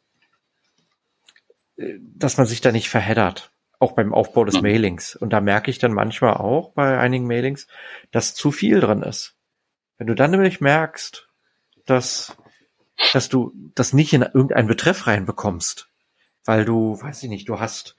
[2.00, 3.52] dass man sich da nicht verheddert.
[3.80, 5.16] Auch beim Aufbau des Mailings.
[5.16, 7.68] Und da merke ich dann manchmal auch bei einigen Mailings,
[8.12, 9.38] dass zu viel drin ist.
[9.98, 11.30] Wenn du dann nämlich merkst,
[11.86, 12.36] dass,
[13.14, 15.88] dass du das nicht in irgendeinen Betreff reinbekommst,
[16.44, 17.96] weil du, weiß ich nicht, du hast,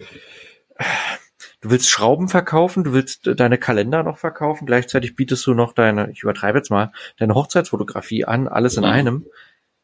[1.62, 6.11] du willst Schrauben verkaufen, du willst deine Kalender noch verkaufen, gleichzeitig bietest du noch deine,
[6.11, 9.27] ich übertreibe jetzt mal, deine Hochzeitsfotografie an, alles in einem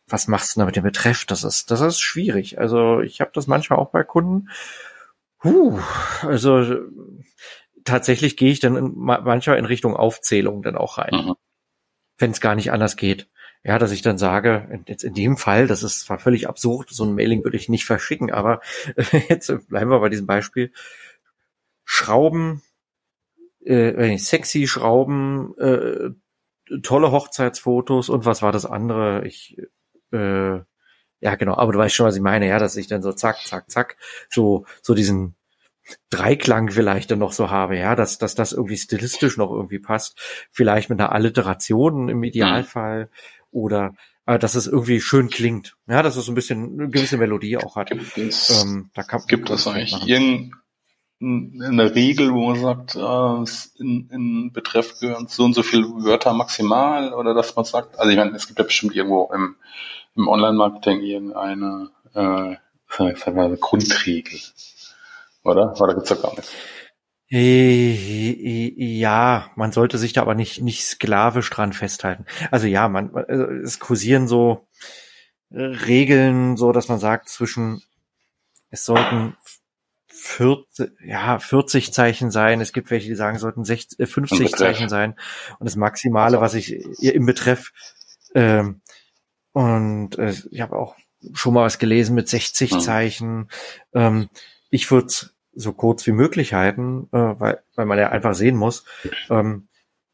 [0.09, 1.25] was machst du da mit dem Betreff?
[1.25, 2.59] Das ist, das ist schwierig.
[2.59, 4.49] Also ich habe das manchmal auch bei Kunden.
[5.43, 5.79] Huh,
[6.23, 6.77] also
[7.85, 11.35] tatsächlich gehe ich dann in, manchmal in Richtung Aufzählung dann auch rein, mhm.
[12.19, 13.29] wenn es gar nicht anders geht.
[13.65, 17.05] Ja, dass ich dann sage, jetzt in dem Fall, das ist zwar völlig absurd, so
[17.05, 18.61] ein Mailing würde ich nicht verschicken, aber
[19.29, 20.73] jetzt bleiben wir bei diesem Beispiel.
[21.85, 22.63] Schrauben,
[23.65, 26.11] äh, sexy Schrauben, äh,
[26.83, 29.27] tolle Hochzeitsfotos und was war das andere?
[29.27, 29.57] Ich
[30.17, 30.65] äh,
[31.21, 33.39] ja genau, aber du weißt schon, was ich meine, ja, dass ich dann so zack,
[33.45, 33.97] zack, zack,
[34.29, 35.37] so, so diesen
[36.11, 40.19] Dreiklang vielleicht dann noch so habe, ja, dass, dass das irgendwie stilistisch noch irgendwie passt,
[40.51, 43.09] vielleicht mit einer Alliteration im Idealfall mhm.
[43.53, 43.95] oder
[44.27, 47.57] äh, dass es irgendwie schön klingt, ja, dass es so ein bisschen eine gewisse Melodie
[47.57, 47.91] auch hat.
[47.91, 50.09] Gibt es, ähm, da kann, gibt es eigentlich
[51.21, 56.33] irgendeine Regel, wo man sagt, äh, in, in Betreff gehören so und so viele Wörter
[56.33, 59.55] maximal oder dass man sagt, also ich meine, es gibt ja bestimmt irgendwo im
[60.17, 62.57] im Online-Marketing irgendeine äh,
[62.99, 64.41] eine Grundregel,
[65.43, 65.75] oder?
[65.81, 66.51] Oder gibt's da gar nicht?
[67.31, 72.25] Äh, ja, man sollte sich da aber nicht, nicht sklavisch dran festhalten.
[72.51, 74.67] Also ja, man, also es kursieren so
[75.51, 77.83] Regeln, so dass man sagt, zwischen,
[78.71, 79.37] es sollten
[80.09, 82.61] 40, ja, 40 Zeichen sein.
[82.61, 85.15] Es gibt welche, die sagen, es sollten 60, 50 äh, Zeichen sein.
[85.59, 87.73] Und das Maximale, was ich im Betreff
[88.35, 88.81] ähm,
[89.57, 90.97] und äh, ich habe auch
[91.33, 92.81] schon mal was gelesen mit 60 mhm.
[92.81, 93.49] Zeichen.
[93.95, 94.29] Ähm,
[94.69, 95.15] ich würde
[95.55, 98.85] so kurz wie möglich halten, äh, weil, weil man ja einfach sehen muss,
[99.31, 99.69] ähm,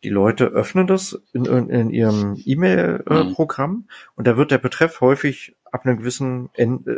[0.05, 5.00] die Leute öffnen das in, in, in ihrem E-Mail-Programm äh, und da wird der Betreff
[5.00, 6.48] häufig ab einer gewissen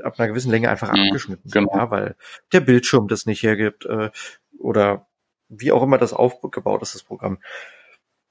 [0.02, 1.74] ab einer gewissen Länge einfach mhm, abgeschnitten, genau.
[1.74, 2.14] ja, weil
[2.52, 4.10] der Bildschirm das nicht hergibt äh,
[4.58, 5.06] oder
[5.48, 7.38] wie auch immer das aufgebaut ist, das Programm.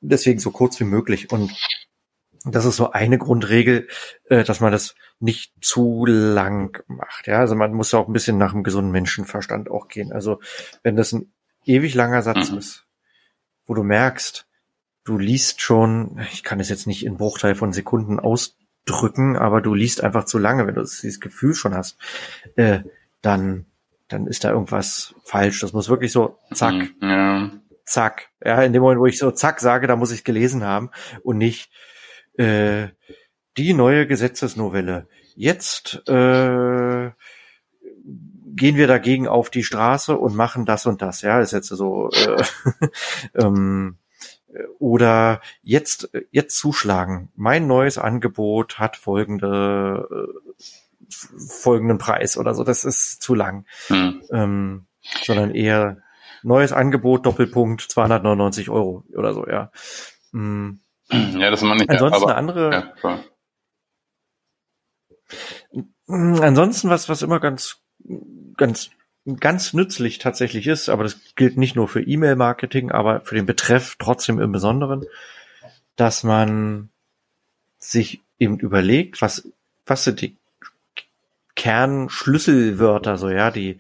[0.02, 1.52] Deswegen so kurz wie möglich und
[2.46, 3.88] das ist so eine Grundregel,
[4.30, 7.28] äh, dass man das nicht zu lang macht.
[7.28, 10.12] Ja, also man muss auch ein bisschen nach dem gesunden Menschenverstand auch gehen.
[10.12, 10.40] Also
[10.84, 11.34] wenn das ein
[11.66, 12.58] ewig langer Satz mhm.
[12.58, 12.86] ist,
[13.66, 14.46] wo du merkst,
[15.06, 19.74] du liest schon, ich kann es jetzt nicht in Bruchteil von Sekunden ausdrücken, aber du
[19.74, 21.98] liest einfach zu lange, wenn du dieses Gefühl schon hast,
[22.56, 22.80] äh,
[23.22, 23.66] dann,
[24.10, 25.62] dann ist da irgendwas falsch.
[25.62, 27.52] Das muss wirklich so zack, mhm, ja.
[27.86, 28.30] zack.
[28.44, 30.92] Ja, in dem Moment, wo ich so zack sage, da muss ich gelesen haben
[31.24, 31.72] und nicht,
[32.38, 32.88] äh,
[33.58, 35.08] die neue Gesetzesnovelle.
[35.36, 37.12] Jetzt äh,
[38.56, 41.22] gehen wir dagegen auf die Straße und machen das und das.
[41.22, 42.10] Ja, ist jetzt so.
[42.12, 42.44] Äh,
[43.36, 43.98] ähm,
[44.78, 47.32] oder jetzt jetzt zuschlagen.
[47.36, 50.64] Mein neues Angebot hat folgende äh,
[51.38, 52.64] folgenden Preis oder so.
[52.64, 53.66] Das ist zu lang.
[53.88, 54.22] Hm.
[54.32, 54.86] Ähm,
[55.24, 55.98] sondern eher
[56.44, 59.72] neues Angebot, Doppelpunkt, 299 Euro oder so, ja.
[60.32, 60.80] Hm.
[61.12, 61.90] Ja, das man nicht.
[61.90, 62.94] Ansonsten aber, eine andere.
[62.98, 63.24] Ja,
[66.08, 67.82] Ansonsten was, was immer ganz,
[68.58, 68.92] ganz,
[69.40, 73.96] ganz nützlich tatsächlich ist, aber das gilt nicht nur für E-Mail-Marketing, aber für den Betreff
[73.98, 75.06] trotzdem im Besonderen,
[75.96, 76.90] dass man
[77.78, 79.48] sich eben überlegt, was,
[79.86, 80.38] was sind die
[81.56, 83.78] Kernschlüsselwörter, so, ja, die,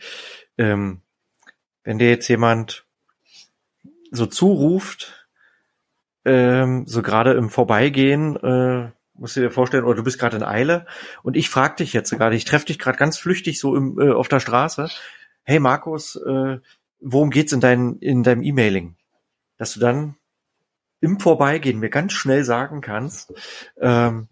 [0.58, 1.02] ähm,
[1.84, 2.86] wenn dir jetzt jemand
[4.12, 5.23] so zuruft,
[6.26, 10.44] ähm, so gerade im Vorbeigehen, äh, musst du dir vorstellen, oder du bist gerade in
[10.44, 10.86] Eile
[11.22, 14.12] und ich frag dich jetzt gerade, ich treffe dich gerade ganz flüchtig so im, äh,
[14.12, 14.90] auf der Straße.
[15.44, 16.60] Hey Markus, äh,
[17.00, 18.96] worum geht's in, dein, in deinem E-Mailing?
[19.58, 20.16] Dass du dann
[21.02, 23.34] im Vorbeigehen mir ganz schnell sagen kannst,
[23.80, 24.30] ähm,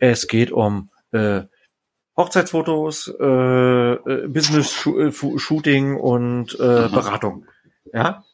[0.00, 1.42] es geht um äh,
[2.16, 7.46] Hochzeitsfotos, äh, äh Business-Shooting und äh, Beratung.
[7.92, 8.24] Ja,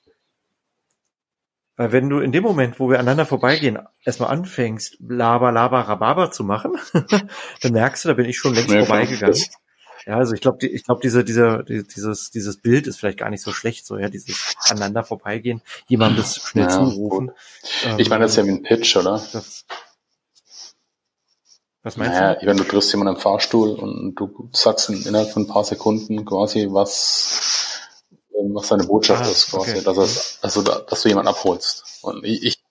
[1.81, 6.31] weil wenn du in dem Moment, wo wir aneinander vorbeigehen, erstmal anfängst, laber, laber, rababer
[6.31, 6.77] zu machen,
[7.63, 9.43] dann merkst du, da bin ich schon längst vorbeigegangen.
[10.05, 13.41] Ja, also ich glaube, ich glaube, diese, dieser, dieses, dieses Bild ist vielleicht gar nicht
[13.43, 17.31] so schlecht, so ja, dieses aneinander vorbeigehen, jemandem das schnell ja, zurufen.
[17.97, 19.13] ich meine, das ist ja wie ein Pitch, oder?
[19.33, 19.65] Das,
[21.83, 22.47] was meinst naja, du?
[22.47, 26.67] Wenn du triffst jemanden im Fahrstuhl und du sagst innerhalb von ein paar Sekunden quasi,
[26.71, 27.70] was
[28.55, 29.83] was seine Botschaft ah, ist, quasi, okay.
[29.85, 31.85] dass, es, also, dass du jemanden abholst.
[32.03, 32.63] Und ich, ich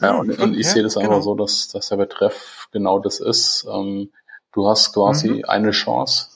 [0.00, 1.22] ja, und, und ich ja, sehe das einfach genau.
[1.22, 3.66] so, dass, dass der Betreff genau das ist.
[3.70, 4.10] Ähm,
[4.52, 5.44] du hast quasi mhm.
[5.44, 6.28] eine Chance,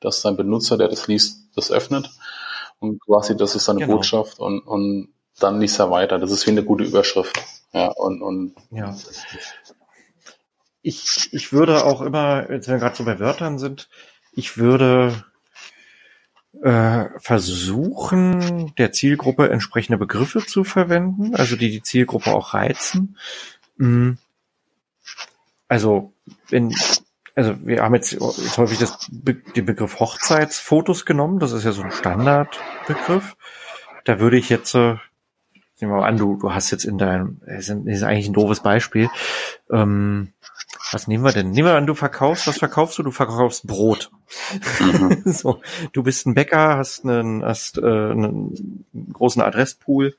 [0.00, 2.10] dass dein Benutzer, der das liest, das öffnet.
[2.78, 3.96] Und quasi, das ist seine genau.
[3.96, 6.18] Botschaft und, und dann liest er weiter.
[6.18, 7.38] Das ist wie eine gute Überschrift.
[7.72, 8.94] Ja, und, und ja.
[10.82, 13.88] Ich, ich würde auch immer, wenn wir gerade so bei Wörtern sind,
[14.32, 15.24] ich würde
[17.18, 23.16] versuchen, der Zielgruppe entsprechende Begriffe zu verwenden, also die die Zielgruppe auch reizen.
[23.76, 24.18] Mhm.
[25.68, 26.12] Also
[26.48, 26.74] wenn
[27.36, 31.82] also wir haben jetzt, jetzt häufig das, den Begriff Hochzeitsfotos genommen, das ist ja so
[31.82, 33.36] ein Standardbegriff.
[34.04, 34.96] Da würde ich jetzt, äh,
[35.78, 38.60] nehmen wir mal an, du, du hast jetzt in deinem, das ist eigentlich ein doofes
[38.60, 39.10] Beispiel,
[39.70, 40.32] ähm,
[40.92, 41.50] was nehmen wir denn?
[41.50, 43.02] Nehmen wir an, du verkaufst, was verkaufst du?
[43.02, 44.10] Du verkaufst Brot.
[44.80, 45.22] Mhm.
[45.24, 45.60] so,
[45.92, 50.16] du bist ein Bäcker, hast einen, hast, äh, einen großen Adresspool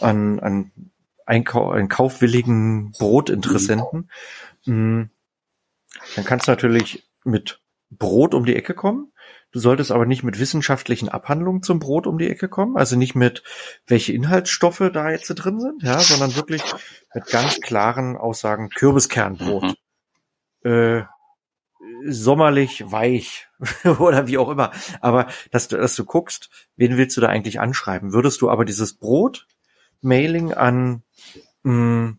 [0.00, 0.70] an, an
[1.26, 4.08] Einkau einen kaufwilligen Brotinteressenten.
[4.64, 5.10] Mhm.
[6.14, 9.12] Dann kannst du natürlich mit Brot um die Ecke kommen.
[9.50, 13.14] Du solltest aber nicht mit wissenschaftlichen Abhandlungen zum Brot um die Ecke kommen, also nicht
[13.14, 13.42] mit
[13.86, 16.62] welche Inhaltsstoffe da jetzt drin sind, ja, sondern wirklich
[17.14, 19.62] mit ganz klaren Aussagen Kürbiskernbrot.
[19.62, 19.74] Mhm
[20.62, 21.02] äh,
[22.04, 23.48] sommerlich weich
[23.98, 24.72] oder wie auch immer.
[25.00, 28.12] Aber dass du, dass du guckst, wen willst du da eigentlich anschreiben?
[28.12, 31.02] Würdest du aber dieses Brot-Mailing an,
[31.62, 32.18] mh, hm,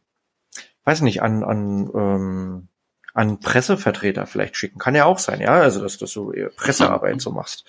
[0.86, 2.67] weiß nicht, an, an, ähm,
[3.13, 4.80] an Pressevertreter vielleicht schicken?
[4.80, 5.54] Kann ja auch sein, ja.
[5.60, 7.65] Also dass, dass du Pressearbeit so machst.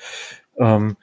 [0.57, 0.97] Ähm,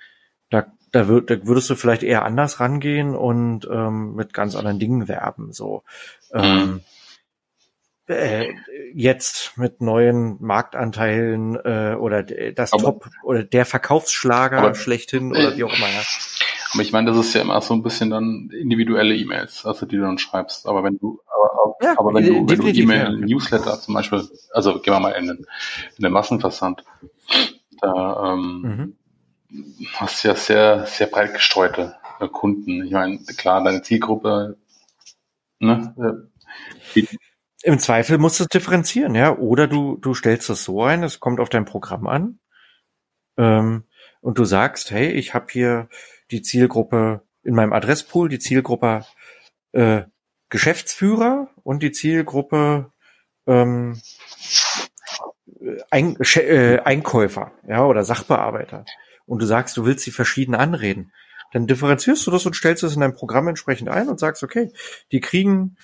[0.49, 4.79] da, da, würd, da würdest du vielleicht eher anders rangehen und ähm, mit ganz anderen
[4.79, 5.51] Dingen werben.
[5.51, 5.83] So.
[6.33, 6.81] Ähm, mhm
[8.07, 8.53] äh,
[8.93, 15.57] jetzt mit neuen Marktanteilen äh, oder das aber, Top oder der Verkaufsschlager aber, schlechthin oder
[15.57, 15.87] wie auch immer.
[15.87, 16.01] Ja.
[16.73, 19.97] Aber ich meine, das ist ja immer so ein bisschen dann individuelle E-Mails, also die
[19.97, 20.67] du dann schreibst.
[20.67, 24.79] Aber wenn du, aber, ja, aber wenn du, wenn du E-Mail, Newsletter zum Beispiel, also
[24.79, 25.37] gehen wir mal in den,
[25.97, 26.83] in den Massenversand,
[27.81, 28.95] da ähm,
[29.49, 29.77] mhm.
[29.93, 32.83] hast du ja sehr, sehr breit gestreute äh, Kunden.
[32.83, 34.57] Ich meine, klar, deine Zielgruppe,
[35.59, 36.27] ne,
[36.95, 37.01] äh,
[37.67, 39.35] im Zweifel musst du es differenzieren, ja.
[39.37, 42.39] Oder du, du stellst es so ein, es kommt auf dein Programm an.
[43.37, 43.83] Ähm,
[44.21, 45.89] und du sagst, hey, ich habe hier
[46.31, 49.05] die Zielgruppe in meinem Adresspool, die Zielgruppe
[49.73, 50.03] äh,
[50.47, 52.93] Geschäftsführer und die Zielgruppe
[53.47, 54.01] ähm,
[55.91, 58.85] Ein äh, Einkäufer, ja, oder Sachbearbeiter.
[59.25, 61.11] Und du sagst, du willst sie verschieden anreden.
[61.51, 64.71] Dann differenzierst du das und stellst es in dein Programm entsprechend ein und sagst, okay,
[65.11, 65.75] die kriegen,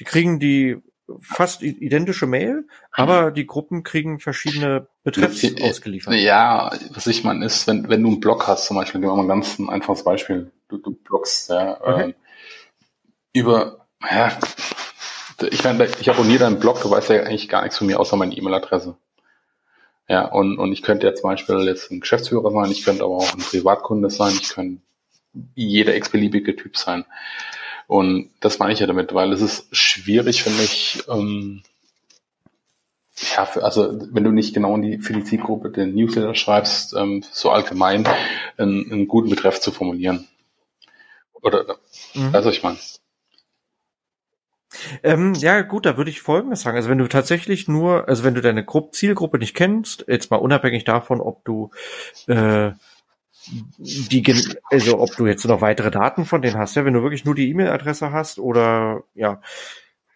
[0.00, 0.82] die kriegen die
[1.20, 6.14] fast identische Mail, aber die Gruppen kriegen verschiedene Betreffs ausgeliefert.
[6.14, 9.16] Ja, was ich meine ist, wenn, wenn du einen Blog hast, zum Beispiel, gehen wir
[9.16, 10.52] mal ein ganz ein einfaches Beispiel.
[10.68, 12.10] Du, du bloggst ja, okay.
[12.10, 12.14] äh,
[13.38, 14.38] über, ja,
[15.50, 18.16] ich meine, ich abonniere deinen Blog, du weißt ja eigentlich gar nichts von mir, außer
[18.16, 18.96] meine E-Mail-Adresse.
[20.08, 23.16] Ja, und, und ich könnte ja zum Beispiel jetzt ein Geschäftsführer sein, ich könnte aber
[23.16, 24.82] auch ein Privatkunde sein, ich könnte
[25.54, 27.04] jeder x-beliebige Typ sein.
[27.88, 31.62] Und das meine ich ja damit, weil es ist schwierig für mich, ähm,
[33.34, 36.94] ja, für, also wenn du nicht genau in die, für die Zielgruppe den Newsletter schreibst,
[36.94, 38.06] ähm, so allgemein
[38.58, 40.28] einen, einen guten Betreff zu formulieren.
[41.32, 41.78] Oder,
[42.12, 42.34] mhm.
[42.34, 42.76] also ich meine.
[45.02, 46.76] Ähm, ja, gut, da würde ich Folgendes sagen.
[46.76, 50.36] Also wenn du tatsächlich nur, also wenn du deine Gru Zielgruppe nicht kennst, jetzt mal
[50.36, 51.70] unabhängig davon, ob du
[52.26, 52.72] äh,
[53.78, 54.34] die,
[54.70, 57.34] also ob du jetzt noch weitere Daten von denen hast, ja, wenn du wirklich nur
[57.34, 59.40] die E-Mail-Adresse hast oder ja,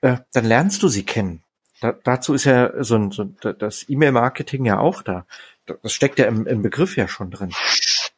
[0.00, 1.42] äh, dann lernst du sie kennen.
[1.80, 5.26] Da, dazu ist ja so ein, so das E-Mail-Marketing ja auch da.
[5.66, 7.52] Das steckt ja im, im Begriff ja schon drin.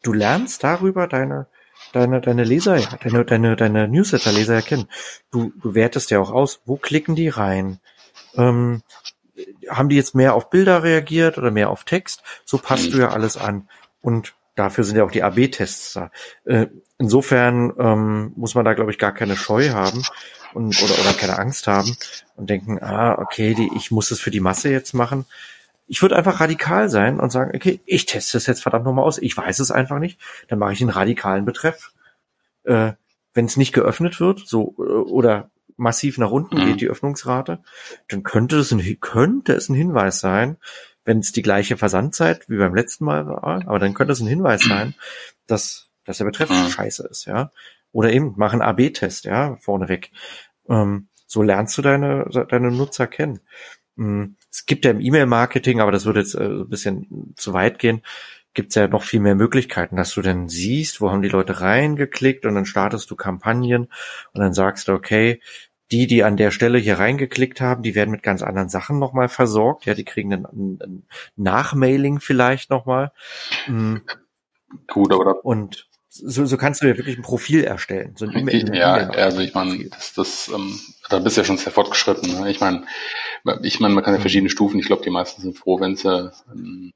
[0.03, 1.47] Du lernst darüber deine
[1.93, 4.89] deine, deine Leser, deine, deine, deine Newsletter-Leser erkennen.
[5.31, 7.81] Du, du wertest ja auch aus, wo klicken die rein?
[8.35, 8.83] Ähm,
[9.69, 12.23] haben die jetzt mehr auf Bilder reagiert oder mehr auf Text?
[12.45, 13.69] So passt du ja alles an.
[14.01, 16.11] Und dafür sind ja auch die AB-Tests da.
[16.45, 16.67] Äh,
[16.99, 20.03] insofern ähm, muss man da, glaube ich, gar keine Scheu haben
[20.55, 21.97] und oder, oder keine Angst haben
[22.37, 25.27] und denken, ah, okay, die, ich muss es für die Masse jetzt machen.
[25.87, 29.19] Ich würde einfach radikal sein und sagen, okay, ich teste es jetzt verdammt nochmal aus.
[29.19, 30.19] Ich weiß es einfach nicht.
[30.49, 31.93] Dann mache ich einen radikalen Betreff.
[32.65, 32.93] Äh,
[33.35, 36.67] Wenn es nicht geöffnet wird, so äh, oder massiv nach unten mhm.
[36.67, 37.59] geht die Öffnungsrate,
[38.09, 40.57] dann könnte es ein, könnte es ein Hinweis sein,
[41.05, 44.27] wenn es die gleiche Versandzeit wie beim letzten Mal war, aber dann könnte es ein
[44.27, 44.95] Hinweis sein,
[45.47, 46.71] dass, dass der Betreff mhm.
[46.71, 47.51] scheiße ist, ja.
[47.93, 50.11] Oder eben, mach einen AB-Test, ja, vorneweg.
[50.69, 53.41] Ähm, so lernst du deine, deine Nutzer kennen.
[53.97, 57.79] Mm, es gibt ja im E-Mail-Marketing, aber das würde jetzt äh, ein bisschen zu weit
[57.79, 58.03] gehen,
[58.55, 61.61] gibt es ja noch viel mehr Möglichkeiten, dass du dann siehst, wo haben die Leute
[61.61, 63.89] reingeklickt und dann startest du Kampagnen
[64.33, 65.41] und dann sagst du, okay,
[65.91, 69.29] die, die an der Stelle hier reingeklickt haben, die werden mit ganz anderen Sachen nochmal
[69.29, 69.87] versorgt.
[69.87, 73.13] Ja, die kriegen ein, ein Nachmailing vielleicht nochmal.
[73.67, 73.97] Mm.
[74.89, 78.15] Gut, aber und so, so kannst du ja wirklich ein Profil erstellen.
[78.17, 81.45] So ein e ja, e also ich meine, das, das, ähm, da bist du ja
[81.45, 82.41] schon sehr fortgeschritten.
[82.41, 82.51] Ne?
[82.51, 82.87] Ich meine,
[83.63, 84.79] ich meine, man kann ja verschiedene Stufen.
[84.79, 86.93] Ich glaube, die meisten sind froh, wenn sie ähm,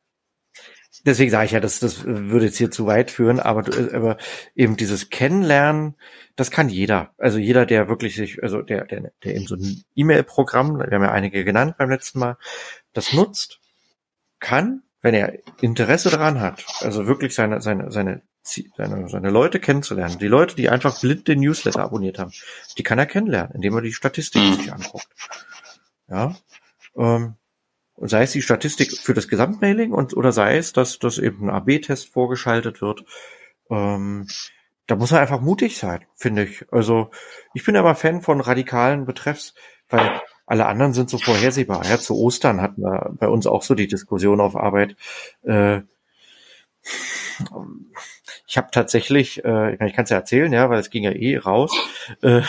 [1.07, 4.17] Deswegen sage ich ja, das, das würde jetzt hier zu weit führen, aber, aber
[4.55, 5.95] eben dieses Kennenlernen,
[6.37, 7.13] das kann jeder.
[7.19, 11.05] Also jeder, der wirklich sich, also der, der, der eben so ein E-Mail-Programm, wir haben
[11.05, 12.37] ja einige genannt beim letzten Mal,
[12.93, 13.61] das nutzt,
[14.41, 18.23] kann, wenn er Interesse daran hat, also wirklich seine, seine, seine
[18.77, 20.19] seine, seine Leute kennenzulernen.
[20.19, 22.33] Die Leute, die einfach blind den Newsletter abonniert haben,
[22.77, 24.55] die kann er kennenlernen, indem er die Statistik mhm.
[24.55, 25.09] sich anguckt.
[26.09, 26.35] Ja.
[26.97, 27.35] Ähm,
[28.01, 31.51] sei es die Statistik für das Gesamtmailing und oder sei es, dass, dass eben ein
[31.51, 33.05] AB-Test vorgeschaltet wird.
[33.71, 34.27] Ähm,
[34.87, 36.65] da muss er einfach mutig sein, finde ich.
[36.73, 37.11] Also
[37.55, 39.55] ich bin aber Fan von radikalen Betreffs,
[39.89, 41.85] weil alle anderen sind so vorhersehbar.
[41.85, 44.97] Ja, zu Ostern hatten wir bei uns auch so die Diskussion auf Arbeit.
[45.43, 45.83] Äh,
[48.47, 51.37] ich habe tatsächlich, äh, ich kann es ja erzählen, ja, weil es ging ja eh
[51.37, 51.77] raus.
[52.23, 52.43] Äh,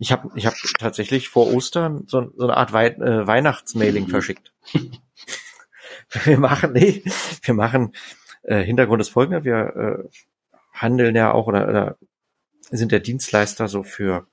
[0.00, 4.52] ich habe ich hab tatsächlich vor Ostern so, so eine Art Wei äh, Weihnachtsmailing verschickt.
[6.24, 7.04] wir machen, nee,
[7.42, 7.92] wir machen,
[8.42, 10.08] äh, Hintergrund ist folgender, wir äh,
[10.72, 11.98] handeln ja auch oder, oder
[12.70, 14.26] sind der Dienstleister so für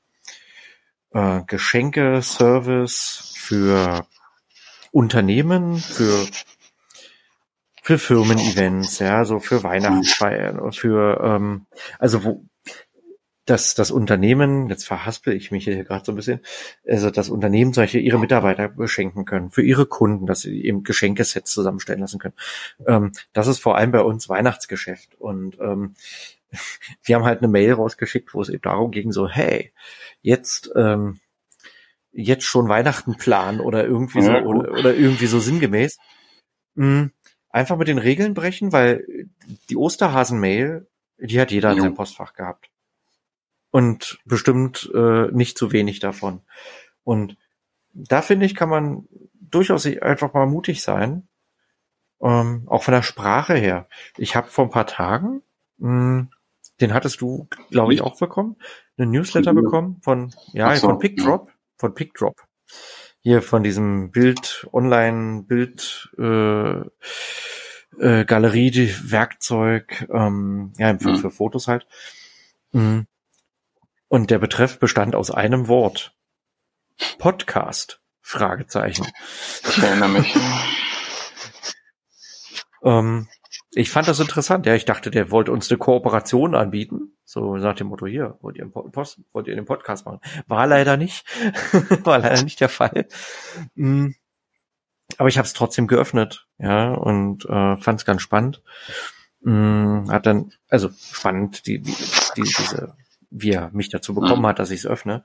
[1.11, 4.07] äh, Geschenke, Service, für
[4.91, 6.27] Unternehmen, für
[7.81, 11.67] für Firmen-Events, ja, so für Weihnachtsfeiern, für ähm,
[11.99, 12.45] also wo
[13.49, 16.41] das das Unternehmen, jetzt verhaspel ich mich hier gerade so ein bisschen,
[16.87, 21.51] also das Unternehmen solche ihre Mitarbeiter beschenken können, für ihre Kunden, dass sie eben Geschenkesets
[21.51, 22.35] zusammenstellen lassen können.
[22.85, 25.95] Ähm, das ist vor allem bei uns Weihnachtsgeschäft und ähm,
[27.03, 29.73] wir haben halt eine Mail rausgeschickt, wo es eben darum ging, so hey,
[30.21, 31.19] jetzt ähm,
[32.11, 35.99] jetzt schon Weihnachten planen oder irgendwie so oder, oder irgendwie so sinngemäß.
[36.75, 37.09] Mh,
[37.49, 39.05] einfach mit den Regeln brechen, weil
[39.69, 42.69] die Osterhasen-Mail, die hat jeder in seinem Postfach gehabt.
[43.71, 46.41] Und bestimmt äh, nicht zu wenig davon.
[47.03, 47.37] Und
[47.93, 51.27] da finde ich, kann man durchaus einfach mal mutig sein.
[52.21, 53.87] Ähm, auch von der Sprache her.
[54.17, 55.43] Ich habe vor ein paar Tagen,
[55.77, 56.29] mh, hm,
[56.81, 58.55] den hattest du, glaube ich, auch bekommen,
[58.97, 60.89] einen Newsletter bekommen von, ja, so.
[60.89, 62.35] von PickDrop, von PickDrop
[63.27, 66.79] hier von diesem Bild, Online-Bild, äh,
[67.99, 71.87] äh, Galerie, die Werkzeug, ähm, ja, für, für Fotos halt.
[72.71, 73.05] Mhm.
[74.07, 76.13] Und der Betreff bestand aus einem Wort.
[77.17, 78.01] Podcast.
[78.21, 79.07] Fragezeichen.
[79.67, 80.35] Ich erinnere mich.
[82.83, 83.27] ähm,
[83.71, 84.65] ich fand das interessant.
[84.65, 87.13] Ja, ich dachte, der wollte uns eine Kooperation anbieten.
[87.23, 90.19] So nach dem Motto, hier, wollt ihr, einen Post, wollt ihr den Podcast machen?
[90.47, 91.25] War leider nicht.
[92.03, 93.07] War leider nicht der Fall.
[93.75, 94.11] Mm.
[95.17, 98.61] Aber ich habe es trotzdem geöffnet, ja, und äh, fand es ganz spannend.
[99.41, 101.95] Mm, hat dann, also spannend, die, die,
[102.35, 102.95] die, diese,
[103.29, 104.47] wie er mich dazu bekommen mhm.
[104.47, 105.23] hat, dass ich es öffne.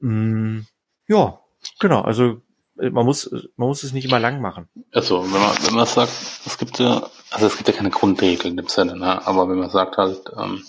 [0.00, 0.60] Mm,
[1.06, 1.40] ja,
[1.78, 2.42] genau, also
[2.74, 4.68] man muss, man muss es nicht immer lang machen.
[4.92, 6.12] Also, wenn man, wenn man sagt,
[6.46, 9.26] es gibt ja, also es gibt ja keine Grundregeln dem Sinne, ne?
[9.26, 10.62] aber wenn man sagt halt, ähm,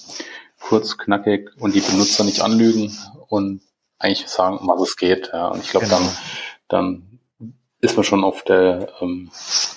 [0.59, 2.95] kurz, knackig und die Benutzer nicht anlügen
[3.27, 3.61] und
[3.99, 5.99] eigentlich sagen, was es geht, ja, und ich glaube, genau.
[5.99, 6.09] dann,
[6.67, 7.19] dann
[7.79, 9.29] ist man schon auf der ähm,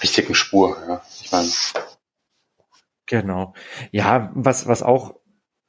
[0.02, 1.02] richtigen Spur, ja.
[1.22, 1.48] Ich meine.
[3.06, 3.54] Genau.
[3.92, 5.14] Ja, was, was auch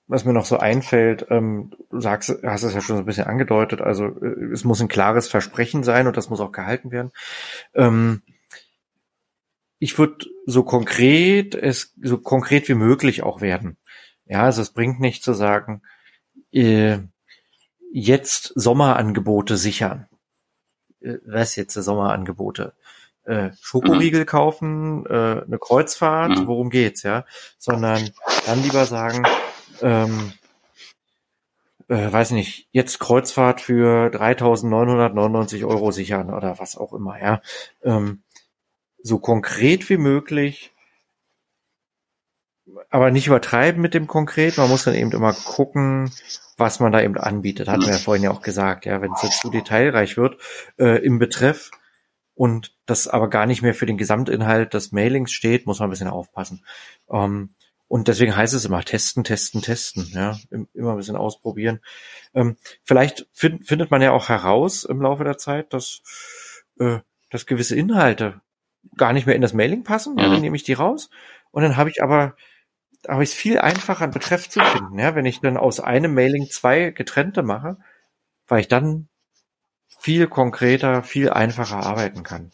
[0.07, 3.27] was mir noch so einfällt, ähm, du sagst, hast es ja schon so ein bisschen
[3.27, 7.11] angedeutet, also äh, es muss ein klares Versprechen sein und das muss auch gehalten werden.
[7.73, 8.21] Ähm,
[9.79, 13.77] ich würde so konkret, es so konkret wie möglich auch werden.
[14.25, 15.81] Ja, also es bringt nicht zu sagen,
[16.51, 16.99] äh,
[17.91, 20.07] jetzt Sommerangebote sichern.
[21.01, 22.73] Äh, was jetzt Sommerangebote?
[23.23, 26.47] Äh, Schokoriegel kaufen, äh, eine Kreuzfahrt, mhm.
[26.47, 27.25] worum geht's, ja?
[27.57, 28.11] Sondern
[28.45, 29.25] dann lieber sagen,
[29.81, 30.33] ähm,
[31.87, 37.41] äh, weiß nicht, jetzt Kreuzfahrt für 3.999 Euro sichern oder was auch immer, ja.
[37.83, 38.23] Ähm,
[39.01, 40.73] so konkret wie möglich,
[42.89, 44.57] aber nicht übertreiben mit dem konkret.
[44.57, 46.11] Man muss dann eben immer gucken,
[46.57, 47.69] was man da eben anbietet.
[47.69, 50.37] Hatten wir ja vorhin ja auch gesagt, ja, wenn es jetzt zu detailreich wird
[50.77, 51.71] äh, im Betreff
[52.33, 55.91] und das aber gar nicht mehr für den Gesamtinhalt des Mailings steht, muss man ein
[55.91, 56.65] bisschen aufpassen.
[57.09, 57.55] Ähm,
[57.87, 60.37] und deswegen heißt es immer testen, testen, testen, ja,
[60.73, 61.79] immer ein bisschen ausprobieren.
[62.33, 66.01] Ähm, vielleicht find, findet man ja auch heraus im Laufe der Zeit, dass,
[66.79, 68.41] äh, dass gewisse Inhalte
[68.97, 70.17] gar nicht mehr in das Mailing passen, mhm.
[70.17, 71.09] dann nehme ich die raus
[71.51, 72.35] und dann habe ich aber
[73.07, 76.13] habe ich es viel einfacher, einen Betreff zu finden, ja, wenn ich dann aus einem
[76.13, 77.77] Mailing zwei getrennte mache,
[78.47, 79.07] weil ich dann
[79.99, 82.51] viel konkreter, viel einfacher arbeiten kann,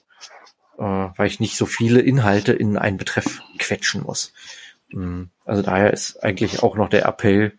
[0.77, 4.33] äh, weil ich nicht so viele Inhalte in einen Betreff quetschen muss.
[4.93, 5.29] Mhm.
[5.45, 7.57] Also daher ist eigentlich auch noch der Appell,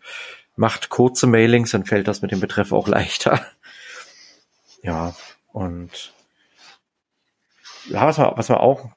[0.55, 3.45] macht kurze Mailings, dann fällt das mit dem Betreff auch leichter.
[4.83, 5.15] Ja,
[5.51, 6.13] und
[7.89, 8.91] ja, was man, was man auch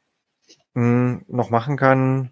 [0.74, 2.30] mh, hm, noch machen kann,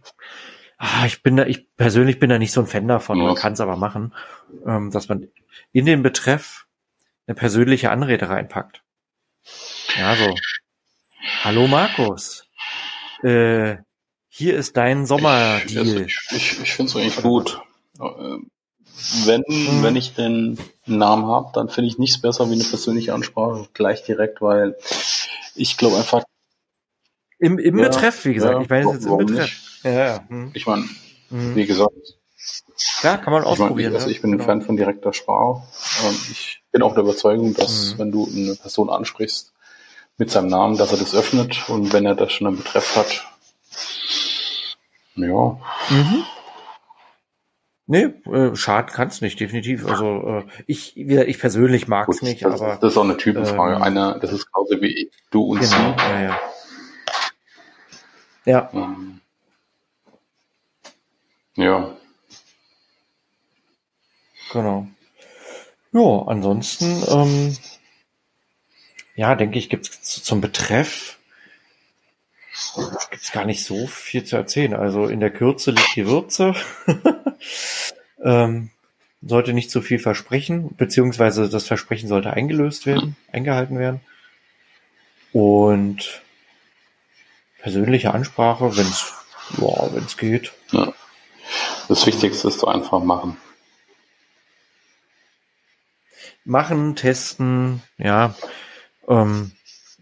[0.76, 3.54] ah, ich bin da, ich persönlich bin da nicht so ein Fan davon, man kann
[3.54, 4.14] es aber machen,
[4.66, 5.28] ähm, dass man
[5.72, 6.66] in den Betreff
[7.26, 8.82] eine persönliche Anrede reinpackt.
[9.96, 10.34] Ja, so.
[11.42, 12.46] Hallo Markus.
[13.22, 13.78] Äh,
[14.36, 16.02] hier ist dein Sommerdeal.
[16.02, 17.58] Ich, ich, ich finde es eigentlich gut.
[19.24, 19.82] Wenn, hm.
[19.82, 24.04] wenn ich den Namen habe, dann finde ich nichts besser wie eine persönliche Ansprache gleich
[24.04, 24.76] direkt, weil
[25.54, 26.24] ich glaube einfach.
[27.38, 28.54] Im, im ja, Betreff, wie gesagt.
[28.54, 29.80] Ja, ich meine jetzt im Betreff.
[29.82, 30.28] Ja, ja.
[30.28, 30.50] Hm.
[30.52, 30.84] Ich meine,
[31.30, 31.56] hm.
[31.56, 31.94] wie gesagt.
[33.02, 33.78] Ja, kann man ausprobieren.
[33.78, 34.42] Ich, mein, ich, also ich bin genau.
[34.42, 35.62] ein Fan von direkter Sprache.
[36.06, 37.98] Ähm, ich bin auch der Überzeugung, dass hm.
[37.98, 39.54] wenn du eine Person ansprichst
[40.18, 43.24] mit seinem Namen, dass er das öffnet und wenn er das schon im Betreff hat,
[45.16, 45.58] ja.
[45.90, 46.24] Mhm.
[47.88, 49.86] Nee, äh, schaden kann es nicht, definitiv.
[49.86, 52.76] Also äh, ich, ich persönlich mag es nicht, das, aber.
[52.76, 53.76] Das ist auch eine Typenfrage.
[53.76, 55.76] Ähm, Einer, das ist genauso wie du und genau, sie.
[55.98, 56.40] Ja, ja.
[58.44, 58.70] Ja.
[58.72, 59.20] Ähm,
[61.54, 61.96] ja.
[64.52, 64.88] Genau.
[65.92, 67.56] Ja, ansonsten, ähm,
[69.14, 71.15] ja, denke ich, gibt es zum Betreff
[73.10, 74.74] gibt's gar nicht so viel zu erzählen.
[74.74, 76.54] Also in der Kürze liegt die Würze.
[78.22, 78.70] ähm,
[79.22, 84.00] sollte nicht zu viel versprechen, beziehungsweise das Versprechen sollte eingelöst werden, eingehalten werden.
[85.32, 86.22] Und
[87.58, 89.12] persönliche Ansprache, wenn es
[89.58, 90.52] ja, wenn's geht.
[90.70, 90.92] Ja.
[91.88, 93.36] Das Wichtigste ist so einfach machen.
[96.44, 98.34] Machen, testen, ja.
[99.08, 99.52] Ähm,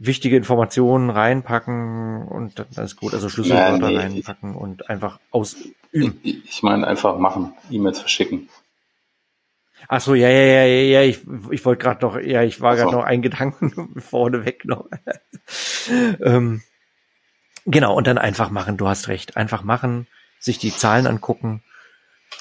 [0.07, 3.15] wichtige Informationen reinpacken und dann ist gut.
[3.15, 5.75] Also Schlüsselwörter nee, reinpacken und einfach ausüben.
[6.23, 8.49] Ich, ich meine einfach machen, E-Mails verschicken.
[9.89, 12.77] Ach so, ja, ja, ja, ja, ja, ich, ich wollte gerade noch, ja, ich war
[12.77, 12.97] gerade so.
[12.99, 14.89] noch ein Gedanken vorneweg noch.
[16.23, 16.63] ähm,
[17.67, 19.37] genau, und dann einfach machen, du hast recht.
[19.37, 20.07] Einfach machen,
[20.39, 21.63] sich die Zahlen angucken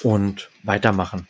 [0.02, 1.28] und weitermachen.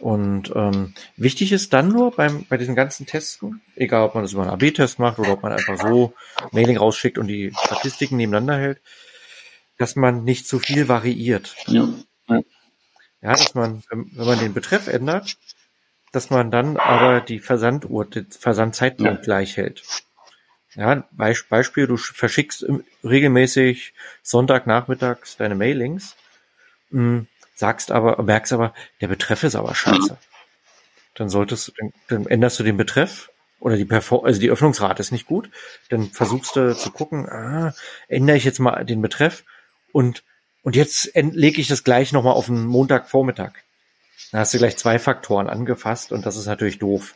[0.00, 4.32] Und ähm, wichtig ist dann nur beim, bei diesen ganzen Testen, egal ob man das
[4.32, 6.14] über einen AB-Test macht oder ob man einfach so
[6.52, 8.80] Mailing rausschickt und die Statistiken nebeneinander hält,
[9.76, 11.56] dass man nicht zu viel variiert.
[11.66, 11.88] Ja,
[12.28, 12.42] ja.
[13.20, 15.36] dass man, wenn man den Betreff ändert,
[16.12, 19.22] dass man dann aber die Versanduhr, den Versandzeitpunkt ja.
[19.22, 19.82] gleich hält.
[20.74, 22.64] Ja, Beispiel, du verschickst
[23.02, 26.14] regelmäßig Sonntagnachmittags deine Mailings.
[26.90, 27.26] Hm,
[27.58, 30.16] sagst aber, merkst aber, der Betreff ist aber scheiße.
[31.14, 35.00] Dann solltest du, dann, dann änderst du den Betreff oder die Perform also die Öffnungsrate
[35.00, 35.50] ist nicht gut,
[35.88, 37.74] dann versuchst du zu gucken, ah,
[38.06, 39.44] ändere ich jetzt mal den Betreff
[39.92, 40.22] und
[40.62, 43.52] und jetzt lege ich das gleich nochmal auf den Montagvormittag.
[44.32, 47.14] Da hast du gleich zwei Faktoren angefasst und das ist natürlich doof.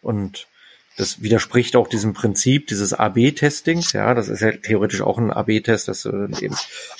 [0.00, 0.48] Und
[0.96, 3.92] das widerspricht auch diesem Prinzip dieses AB-Testings.
[3.92, 6.54] Ja, das ist ja theoretisch auch ein AB-Test, dass du eben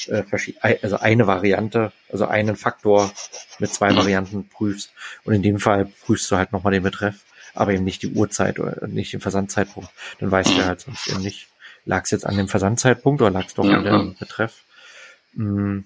[0.08, 0.24] äh,
[0.82, 3.12] also eine Variante, also einen Faktor
[3.60, 4.92] mit zwei Varianten prüfst.
[5.24, 7.20] Und in dem Fall prüfst du halt nochmal den Betreff,
[7.54, 9.90] aber eben nicht die Uhrzeit oder nicht den Versandzeitpunkt.
[10.18, 11.46] Dann weißt du halt sonst eben nicht,
[11.84, 14.62] lag es jetzt an dem Versandzeitpunkt oder lag es doch an dem Betreff.
[15.34, 15.80] Mm.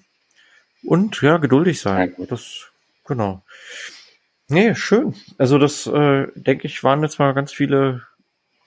[0.83, 2.15] Und ja, geduldig sein.
[2.29, 2.67] Das,
[3.05, 3.43] genau.
[4.49, 5.15] Nee, schön.
[5.37, 8.01] Also das, äh, denke ich, waren jetzt mal ganz viele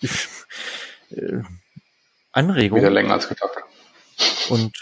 [1.11, 1.43] äh,
[2.31, 2.83] Anregungen.
[2.83, 3.51] Wieder länger als gedacht.
[4.49, 4.73] Und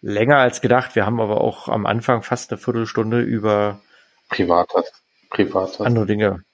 [0.00, 0.94] länger als gedacht.
[0.94, 3.80] Wir haben aber auch am Anfang fast eine Viertelstunde über
[4.28, 4.92] Privates,
[5.30, 5.80] Privates.
[5.80, 6.44] andere Dinge,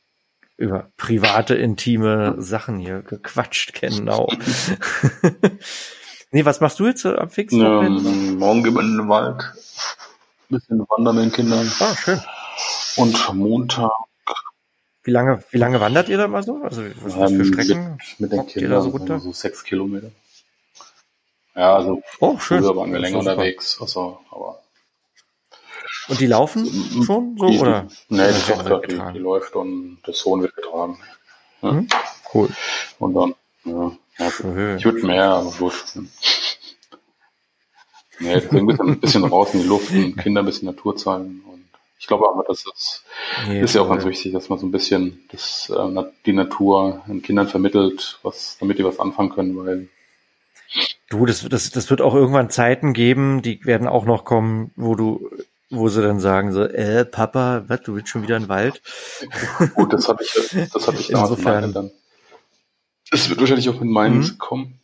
[0.56, 4.28] über private, intime Sachen hier gequatscht, genau.
[6.30, 7.60] nee, was machst du jetzt am fixen?
[7.60, 9.44] Ja, morgen gehen wir in den Wald.
[10.48, 11.70] Bisschen wandern mit den Kindern.
[11.80, 12.20] Ah, schön.
[12.96, 13.90] Und Montag.
[15.02, 16.62] Wie lange, wie lange wandert ihr da mal so?
[16.62, 17.98] Also was, was für Strecken?
[18.18, 19.20] Mit, mit den Kindern so, runter?
[19.20, 20.10] so sechs Kilometer.
[21.54, 22.62] Ja, also oh, schön.
[22.62, 23.78] früher waren wir länger unterwegs.
[23.80, 24.64] Also, aber
[26.08, 26.66] und die laufen
[27.04, 27.48] schon so?
[27.48, 27.88] Die, oder?
[28.08, 30.98] Nee, die Tochter, die, die, läuft und der Sohn wird getragen.
[31.62, 31.72] Ja.
[31.72, 31.88] Mhm.
[32.32, 32.48] Cool.
[32.98, 33.34] Und dann,
[33.64, 35.74] ja, ja ich würde mehr, aber gut.
[38.20, 41.42] Nee, deswegen ein bisschen raus in die Luft und Kinder ein bisschen Natur zeigen.
[41.98, 43.04] Ich glaube aber, das ist,
[43.46, 47.02] nee, ist ja auch ganz wichtig, dass man so ein bisschen das, äh, die Natur
[47.06, 49.88] den Kindern vermittelt, was, damit die was anfangen können, weil
[51.08, 54.94] Du, das, das, das wird auch irgendwann Zeiten geben, die werden auch noch kommen, wo
[54.94, 55.30] du,
[55.70, 58.82] wo sie dann sagen so, äh, Papa, was, du willst schon wieder in den Wald?
[59.74, 61.72] Gut, das hatte ich, das hatte ich Insofern.
[61.72, 61.90] dann.
[63.10, 64.38] Es wird wahrscheinlich auch in Mainz mhm.
[64.38, 64.80] kommen.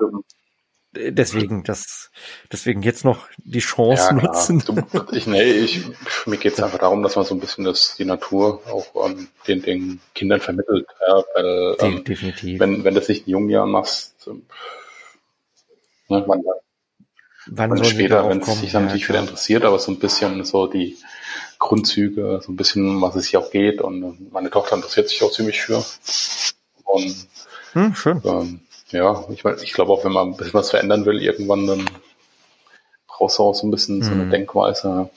[0.00, 0.24] Ähm,
[0.94, 2.10] deswegen, das,
[2.50, 4.60] deswegen jetzt noch die Chance ja, nutzen.
[4.60, 4.82] Du,
[5.12, 5.82] ich, nee, ich,
[6.26, 9.28] mir geht es einfach darum, dass man so ein bisschen das, die Natur auch ähm,
[9.46, 10.86] den, den Kindern vermittelt.
[11.06, 12.60] Ja, weil, ähm, Definitiv.
[12.60, 14.44] Wenn, wenn du das nicht in jungen Jahren machst, ähm,
[16.08, 16.42] ne, man,
[17.46, 20.44] Wann man später, wenn es sich dann ja, natürlich wieder interessiert, aber so ein bisschen
[20.44, 20.96] so die
[21.58, 23.80] Grundzüge, so ein bisschen, was es hier auch geht.
[23.80, 25.84] Und meine Tochter interessiert sich auch ziemlich für.
[26.84, 27.26] Und
[27.72, 28.20] hm, schön.
[28.24, 28.60] Ähm,
[28.92, 31.84] ja, ich, mein, ich glaube auch, wenn man ein bisschen was verändern will, irgendwann, dann
[33.06, 34.02] brauchst du auch so ein bisschen mhm.
[34.02, 34.30] so eine mhm.
[34.30, 35.10] Denkweise.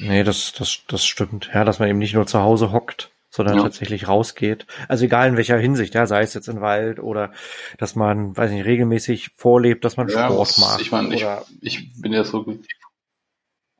[0.00, 1.50] Nee, das, das, das stimmt.
[1.54, 3.62] Ja, dass man eben nicht nur zu Hause hockt, sondern ja.
[3.62, 4.66] tatsächlich rausgeht.
[4.88, 7.32] Also egal in welcher Hinsicht, ja, sei es jetzt im Wald oder
[7.78, 10.80] dass man, weiß nicht, regelmäßig vorlebt, dass man ja, Sport macht.
[10.80, 11.24] Ich meine, ich,
[11.62, 12.44] ich bin ja so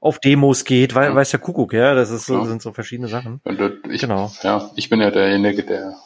[0.00, 1.14] auf Demos geht, weil ja.
[1.14, 2.44] weiß der Kuckuck, ja, das ist so, ja.
[2.46, 3.42] sind so verschiedene Sachen.
[3.90, 4.32] Ich, genau.
[4.42, 5.96] Ja, ich bin ja derjenige, der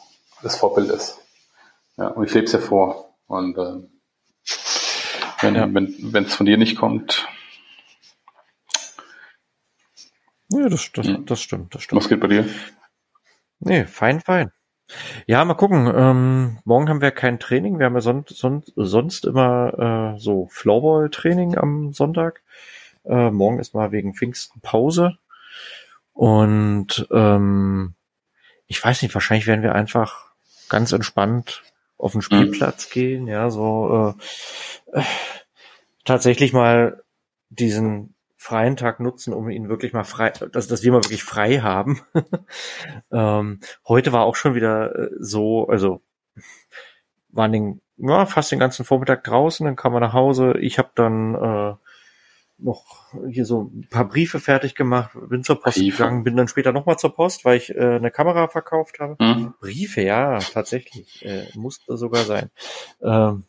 [0.43, 1.17] das Vorbild ist.
[1.97, 3.15] Ja, und ich lebe es ja vor.
[3.27, 3.87] Und äh,
[5.41, 5.73] wenn ja.
[5.73, 7.27] wenn es von dir nicht kommt.
[10.49, 11.25] Ja, das, das, hm.
[11.25, 12.01] das stimmt, das stimmt.
[12.01, 12.47] Was geht bei dir?
[13.59, 14.51] Nee, fein, fein.
[15.25, 15.91] Ja, mal gucken.
[15.93, 17.79] Ähm, morgen haben wir kein Training.
[17.79, 22.43] Wir haben ja son son sonst immer äh, so Floorball-Training am Sonntag.
[23.03, 25.17] Äh, morgen ist mal wegen Pfingsten Pause.
[26.13, 27.95] Und ähm,
[28.67, 30.31] ich weiß nicht, wahrscheinlich werden wir einfach
[30.69, 31.63] ganz entspannt
[32.05, 32.93] auf den Spielplatz mhm.
[32.93, 34.13] gehen, ja, so
[34.93, 35.01] äh,
[36.03, 37.03] tatsächlich mal
[37.49, 41.61] diesen freien Tag nutzen, um ihn wirklich mal frei, dass, dass wir mal wirklich frei
[41.61, 42.01] haben.
[43.11, 46.03] ähm, heute war auch schon wieder äh, so, also
[47.29, 50.53] waren den, ja, fast den ganzen Vormittag draußen, dann kam man nach Hause.
[50.59, 51.73] Ich habe dann äh,
[52.57, 55.97] noch hier so ein paar Briefe fertig gemacht, bin zur Post Briefe.
[55.97, 59.15] gegangen, bin dann später nochmal zur Post, weil ich äh, eine Kamera verkauft habe.
[59.19, 59.53] Mhm.
[59.59, 61.25] Briefe, ja, tatsächlich.
[61.25, 62.49] Äh, musste sogar sein.
[63.01, 63.43] Ähm,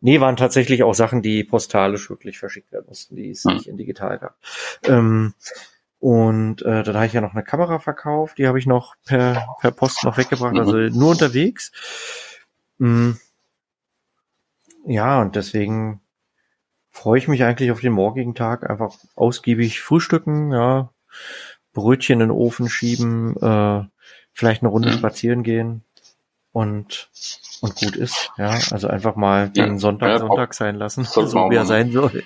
[0.00, 3.54] nee, waren tatsächlich auch Sachen, die postalisch wirklich verschickt werden mussten, die es mhm.
[3.54, 4.36] nicht in digital gab.
[4.84, 5.34] Ähm,
[5.98, 9.46] und äh, dann habe ich ja noch eine Kamera verkauft, die habe ich noch per,
[9.60, 10.84] per Post noch weggebracht, also mhm.
[10.84, 11.72] also nur unterwegs.
[12.78, 13.18] Mhm.
[14.84, 16.00] Ja, und deswegen
[16.92, 18.68] freue ich mich eigentlich auf den morgigen Tag.
[18.68, 20.90] Einfach ausgiebig frühstücken, ja,
[21.72, 23.84] Brötchen in den Ofen schieben, äh,
[24.32, 24.94] vielleicht eine Runde mhm.
[24.94, 25.82] spazieren gehen
[26.52, 27.10] und
[27.62, 28.58] und gut ist, ja.
[28.70, 32.22] Also einfach mal den Sonntag ja, Sonntag sein lassen, so wie er sein soll.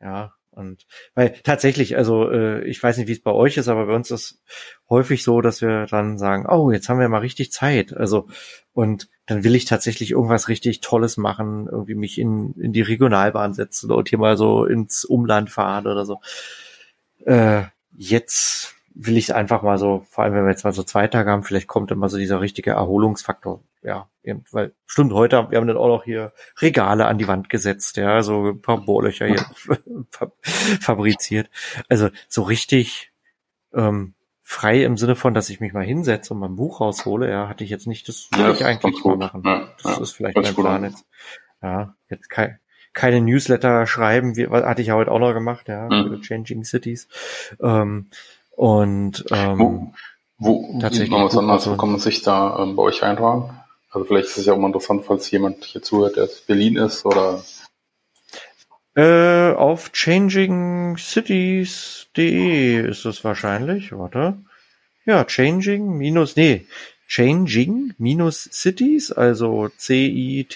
[0.00, 3.86] Ja, und weil tatsächlich, also äh, ich weiß nicht, wie es bei euch ist, aber
[3.86, 4.42] bei uns ist
[4.90, 7.96] häufig so, dass wir dann sagen, oh, jetzt haben wir mal richtig Zeit.
[7.96, 8.26] Also
[8.72, 13.54] und dann will ich tatsächlich irgendwas richtig Tolles machen, irgendwie mich in, in die Regionalbahn
[13.54, 16.20] setzen und hier mal so ins Umland fahren oder so.
[17.24, 17.62] Äh,
[17.96, 21.30] jetzt will ich einfach mal so, vor allem wenn wir jetzt mal so zwei Tage
[21.30, 23.62] haben, vielleicht kommt immer so dieser richtige Erholungsfaktor.
[23.80, 24.08] Ja,
[24.50, 28.22] weil stimmt, heute wir haben dann auch noch hier Regale an die Wand gesetzt, ja,
[28.22, 29.46] so ein paar Bohrlöcher hier
[30.80, 31.48] fabriziert.
[31.88, 33.12] Also so richtig
[33.72, 37.48] ähm, frei im Sinne von, dass ich mich mal hinsetze und mein Buch raushole, ja,
[37.48, 39.42] hatte ich jetzt nicht, das will Ja, ich eigentlich mal machen.
[39.44, 40.90] Ja, das ja, ist vielleicht mein Plan an.
[40.90, 41.06] jetzt.
[41.62, 42.58] Ja, jetzt kein,
[42.92, 46.20] keine Newsletter schreiben, wie, was hatte ich ja heute auch noch gemacht, ja, Mhm.
[46.22, 47.06] Changing Cities.
[47.62, 48.08] Ähm,
[48.58, 49.92] und ähm, Wo,
[50.38, 53.56] wo Tatsächlich noch was anderes, wo kann man sich da ähm, bei euch eintragen?
[53.90, 56.74] Also vielleicht ist es ja auch mal interessant, falls jemand hier zuhört, der aus Berlin
[56.76, 57.44] ist oder
[58.96, 64.38] Äh, auf changingcities.de ist es wahrscheinlich, warte.
[65.04, 66.66] Ja, changing minus, nee,
[67.06, 70.48] changing minus cities, also C-I-T-I-E-S.org.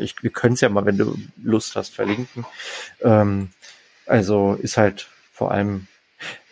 [0.00, 2.44] Ich, wir können es ja mal, wenn du Lust hast, verlinken.
[3.00, 3.48] Ähm,
[4.04, 5.86] also ist halt vor allem,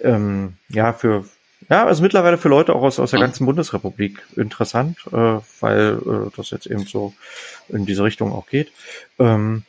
[0.01, 1.25] ähm, ja, für,
[1.69, 3.25] ja, also mittlerweile für Leute auch aus, aus der Mhm.
[3.25, 7.15] ganzen Bundesrepublik interessant, äh, weil äh, das jetzt eben so
[7.69, 8.73] in diese Richtung auch geht.
[9.19, 9.65] Ähm,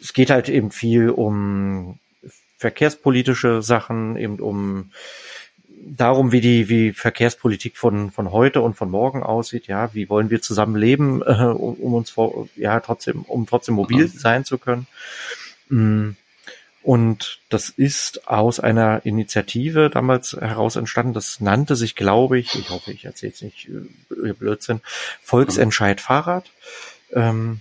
[0.00, 1.98] es geht halt eben viel um
[2.58, 4.90] verkehrspolitische Sachen, eben um
[5.84, 10.30] darum, wie die, wie Verkehrspolitik von, von heute und von morgen aussieht, ja, wie wollen
[10.30, 14.58] wir zusammen leben, äh, um, um uns vor, ja, trotzdem, um trotzdem mobil sein zu
[14.58, 14.86] können.
[15.68, 16.10] Mm.
[16.82, 21.12] Und das ist aus einer Initiative damals heraus entstanden.
[21.14, 24.80] Das nannte sich, glaube ich, ich hoffe, ich erzähle jetzt nicht äh, Blödsinn,
[25.22, 26.50] Volksentscheid Fahrrad.
[27.12, 27.60] Ähm,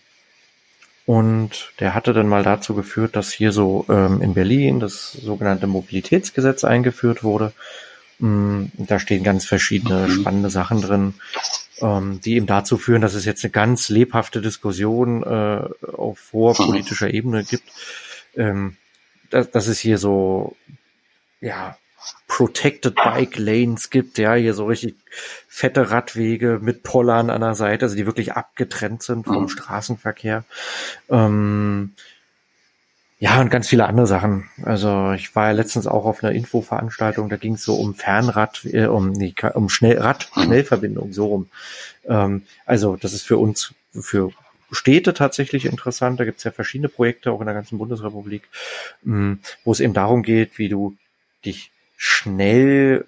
[1.06, 5.68] und der hatte dann mal dazu geführt, dass hier so ähm, in Berlin das sogenannte
[5.68, 7.54] Mobilitätsgesetz eingeführt wurde.
[8.20, 10.12] Mm, Da stehen ganz verschiedene Mhm.
[10.12, 11.14] spannende Sachen drin,
[11.82, 15.62] ähm, die eben dazu führen, dass es jetzt eine ganz lebhafte Diskussion äh,
[15.96, 17.70] auf hoher politischer Ebene gibt.
[18.36, 18.78] Ähm,
[19.32, 20.56] dass, dass es hier so,
[21.40, 21.78] ja,
[22.28, 24.96] Protected Bike Lanes gibt, ja, hier so richtig
[25.48, 29.50] fette Radwege mit Pollern an der Seite, also die wirklich abgetrennt sind vom Mhm.
[29.50, 30.44] Straßenverkehr.
[31.10, 31.94] Ähm,
[33.20, 34.50] ja, und ganz viele andere Sachen.
[34.64, 38.66] Also ich war ja letztens auch auf einer Infoveranstaltung, da ging es so um Fernrad,
[38.66, 41.50] äh, um, nee, um Schnell, Rad-Schnellverbindung, so rum.
[42.08, 44.32] Ähm, also das ist für uns, für
[44.72, 46.20] Städte tatsächlich interessant.
[46.20, 48.44] Da gibt es ja verschiedene Projekte, auch in der ganzen Bundesrepublik,
[49.04, 50.96] mh, wo es eben darum geht, wie du
[51.46, 53.06] dich schnell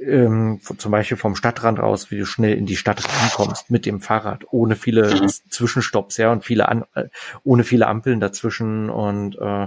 [0.00, 4.00] ähm, zum Beispiel vom Stadtrand raus, wie du schnell in die Stadt reinkommst mit dem
[4.00, 5.28] Fahrrad, ohne viele Mhm.
[5.50, 7.08] Zwischenstopps, ja, und viele An äh,
[7.42, 9.66] ohne viele Ampeln dazwischen und äh,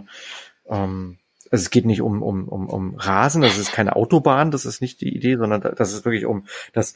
[0.70, 1.18] ähm,
[1.50, 4.80] also es geht nicht um, um, um, um Rasen, das ist keine Autobahn, das ist
[4.82, 6.96] nicht die Idee, sondern da- das ist wirklich um das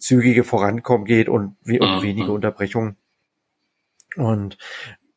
[0.00, 2.02] zügige Vorankommen geht und, we und Mhm.
[2.02, 2.96] wenige Unterbrechungen.
[4.16, 4.58] Und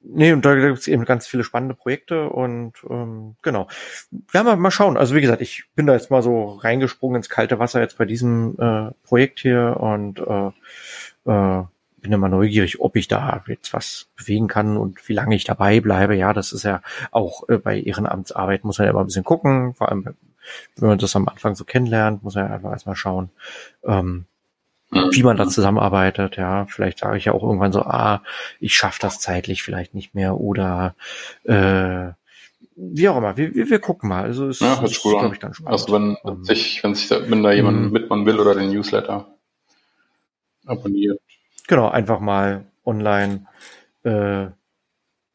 [0.01, 3.67] nee, und da gibt es eben ganz viele spannende Projekte und ähm, genau.
[4.33, 4.97] Ja, mal, mal schauen.
[4.97, 8.05] Also wie gesagt, ich bin da jetzt mal so reingesprungen ins kalte Wasser jetzt bei
[8.05, 10.51] diesem äh, Projekt hier und äh,
[11.31, 11.63] äh,
[12.01, 15.79] bin immer neugierig, ob ich da jetzt was bewegen kann und wie lange ich dabei
[15.81, 16.15] bleibe.
[16.15, 16.81] Ja, das ist ja
[17.11, 20.15] auch äh, bei Ehrenamtsarbeit muss man ja immer ein bisschen gucken, vor allem
[20.75, 23.29] wenn man das am Anfang so kennenlernt, muss man ja einfach erstmal schauen,
[23.85, 24.25] ähm.
[24.91, 26.37] Wie man da zusammenarbeitet.
[26.37, 28.21] Ja, vielleicht sage ich ja auch irgendwann so, ah,
[28.59, 30.95] ich schaffe das zeitlich vielleicht nicht mehr oder
[31.43, 32.11] äh,
[32.75, 33.37] wie auch immer.
[33.37, 34.23] Wir, wir, wir gucken mal.
[34.23, 35.71] Also es Ja, ist, gut glaube ich, ganz spannend.
[35.81, 37.91] Also wenn Ähm, sich, wenn sich da, wenn da jemand Mhm.
[37.91, 39.27] mitmachen will oder den Newsletter
[40.65, 41.19] abonniert.
[41.67, 43.45] Genau, einfach mal online.
[44.03, 44.47] Äh,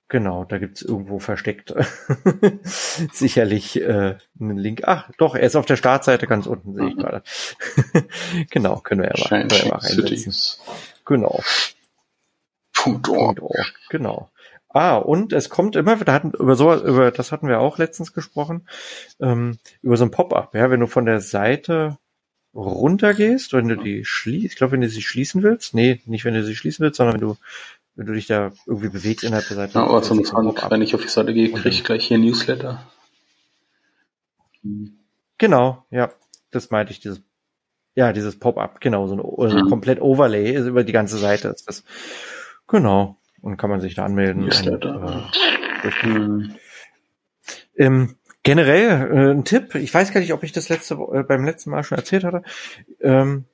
[0.08, 1.74] genau, da gibt's irgendwo versteckt
[3.12, 4.82] sicherlich äh, einen Link.
[4.84, 7.00] Ach, doch, er ist auf der Startseite ganz unten, sehe ich Mhm.
[7.00, 7.22] gerade.
[8.50, 10.16] genau, können wir ja mal, können wir mal reinsetzen.
[10.16, 10.62] Cities.
[11.04, 11.40] Genau.
[12.74, 13.36] Punkt org.
[13.36, 14.30] Punkt org, genau.
[14.68, 18.12] Ah, und es kommt immer, da hatten, über so, über, das hatten wir auch letztens
[18.12, 18.68] gesprochen,
[19.20, 21.96] ähm, über so ein Pop-up, ja, wenn du von der Seite
[22.54, 26.34] runtergehst, wenn du die schließt, ich glaube, wenn du sie schließen willst, nee, nicht wenn
[26.34, 27.36] du sie schließen willst, sondern wenn du,
[27.96, 29.74] wenn du dich da irgendwie bewegst innerhalb der Seite.
[29.78, 30.70] Ja, Frage, Pop-up.
[30.70, 32.86] wenn ich auf die Seite gehe, Und kriege ich gleich hier ein Newsletter.
[35.38, 36.12] Genau, ja,
[36.50, 37.20] das meinte ich, dieses,
[37.94, 39.68] ja, dieses Pop-up, genau, so ein, o- so ein Mhm.
[39.68, 41.84] komplett Overlay ist über die ganze Seite ist das.
[42.68, 43.16] Genau.
[43.42, 44.42] Und kann man sich da anmelden.
[44.42, 45.30] Und, Newsletter.
[45.84, 46.54] äh, Hm.
[47.76, 51.44] Ähm, generell äh, ein Tipp, ich weiß gar nicht, ob ich das letzte äh, beim
[51.44, 52.42] letzten Mal schon erzählt hatte.
[53.00, 53.44] Ähm,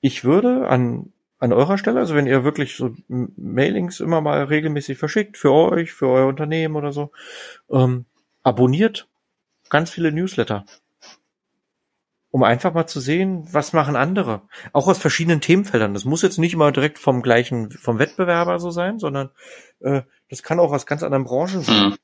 [0.00, 1.12] ich würde an
[1.42, 5.92] an eurer Stelle, also wenn ihr wirklich so Mailings immer mal regelmäßig verschickt für euch,
[5.92, 7.10] für euer Unternehmen oder so,
[7.68, 8.04] ähm,
[8.44, 9.08] abonniert
[9.68, 10.64] ganz viele Newsletter.
[12.30, 14.42] Um einfach mal zu sehen, was machen andere.
[14.72, 15.94] Auch aus verschiedenen Themenfeldern.
[15.94, 19.30] Das muss jetzt nicht immer direkt vom gleichen, vom Wettbewerber so sein, sondern
[19.80, 21.90] äh, das kann auch aus ganz anderen Branchen sein.
[21.90, 21.96] Hm.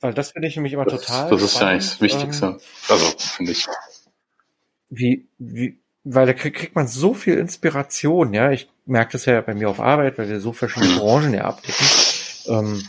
[0.00, 1.30] Weil das finde ich nämlich immer Das, total.
[1.30, 2.46] das ist ja spannend, eigentlich das Wichtigste.
[2.46, 2.60] Ähm,
[2.90, 3.66] also, finde ich.
[4.90, 8.50] wie, wie, weil da krieg, kriegt man so viel Inspiration, ja.
[8.50, 11.86] Ich merke das ja bei mir auf Arbeit, weil wir so verschiedene Branchen ja abdecken.
[12.48, 12.82] Ähm,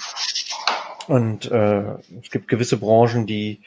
[1.08, 3.62] und äh, es gibt gewisse Branchen, die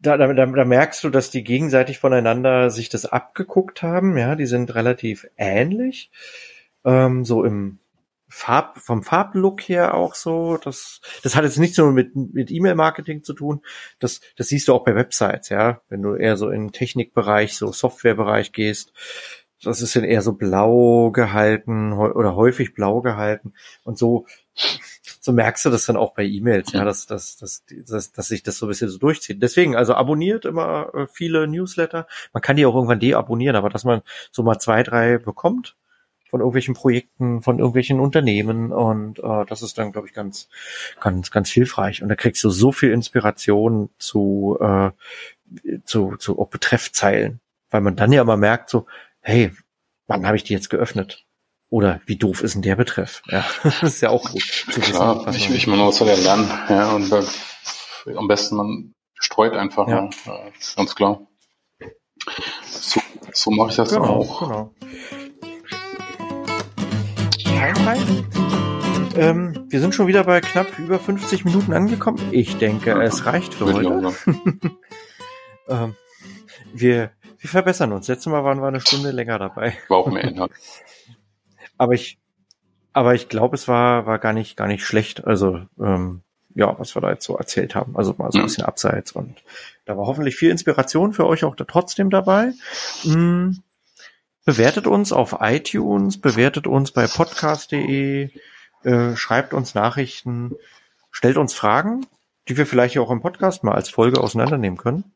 [0.00, 4.18] da, da, da merkst du, dass die gegenseitig voneinander sich das abgeguckt haben.
[4.18, 6.10] Ja, die sind relativ ähnlich.
[6.84, 7.78] Ähm, so im
[8.34, 10.56] Farb, vom Farblook her auch so.
[10.56, 13.60] Das, das hat jetzt nichts nur mit, mit E-Mail-Marketing zu tun.
[13.98, 15.82] Das, das siehst du auch bei Websites, ja.
[15.90, 18.94] Wenn du eher so in Technikbereich, so Softwarebereich gehst.
[19.62, 23.52] Das ist dann eher so blau gehalten oder häufig blau gehalten.
[23.84, 24.26] Und so
[25.20, 28.42] so merkst du das dann auch bei E-Mails, ja, dass, dass, dass, dass, dass sich
[28.42, 29.42] das so ein bisschen so durchzieht.
[29.42, 32.08] Deswegen, also abonniert immer äh, viele Newsletter.
[32.32, 35.76] Man kann die auch irgendwann deabonnieren, aber dass man so mal zwei, drei bekommt
[36.32, 40.48] von irgendwelchen Projekten, von irgendwelchen Unternehmen und äh, das ist dann, glaube ich, ganz,
[40.98, 42.02] ganz, ganz hilfreich.
[42.02, 44.92] Und da kriegst du so viel Inspiration zu, äh,
[45.84, 48.86] zu, zu auch Betreffzeilen, weil man dann ja immer merkt, so,
[49.20, 49.52] hey,
[50.06, 51.26] wann habe ich die jetzt geöffnet?
[51.68, 53.22] Oder wie doof ist denn der Betreff?
[53.26, 54.94] Ja, das ist ja auch gut zu wissen.
[54.94, 56.50] Klar, ich, ich meine, was soll er lernen?
[56.70, 60.08] Ja, und äh, am besten man streut einfach, ja.
[60.24, 60.38] ja.
[60.76, 61.20] ganz klar.
[62.64, 63.02] So,
[63.34, 64.40] so mache ich das genau, auch.
[64.40, 64.74] Genau.
[69.16, 72.18] Ähm, wir sind schon wieder bei knapp über 50 Minuten angekommen.
[72.30, 74.14] Ich denke, ja, es reicht für heute.
[75.68, 75.94] ähm,
[76.72, 78.08] wir, wir verbessern uns.
[78.08, 79.76] Letztes Mal waren wir eine Stunde länger dabei.
[79.88, 80.52] War auch mehr Inhalt.
[81.78, 82.18] Aber ich,
[82.92, 85.26] aber ich glaube, es war, war gar nicht, gar nicht schlecht.
[85.26, 86.22] Also, ähm,
[86.54, 87.96] ja, was wir da jetzt so erzählt haben.
[87.96, 89.42] Also mal so ein bisschen abseits und
[89.84, 92.52] da war hoffentlich viel Inspiration für euch auch da trotzdem dabei.
[93.02, 93.62] Hm,
[94.44, 98.30] bewertet uns auf iTunes, bewertet uns bei podcast.de,
[98.84, 100.56] äh, schreibt uns Nachrichten,
[101.10, 102.06] stellt uns Fragen,
[102.48, 105.12] die wir vielleicht auch im Podcast mal als Folge auseinandernehmen können.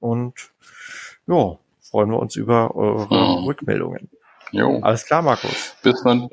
[0.00, 0.50] Und
[1.26, 3.44] ja, freuen wir uns über eure hm.
[3.44, 4.10] Rückmeldungen.
[4.52, 4.80] Jo.
[4.80, 5.74] Alles klar, Markus.
[5.82, 6.28] Bis dann.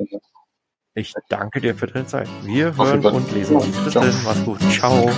[0.93, 2.29] Ich danke dir für deine Zeit.
[2.43, 3.77] Wir hören und lesen uns.
[3.83, 4.13] Bis dann.
[4.23, 4.59] Mach's gut.
[4.71, 5.11] Ciao.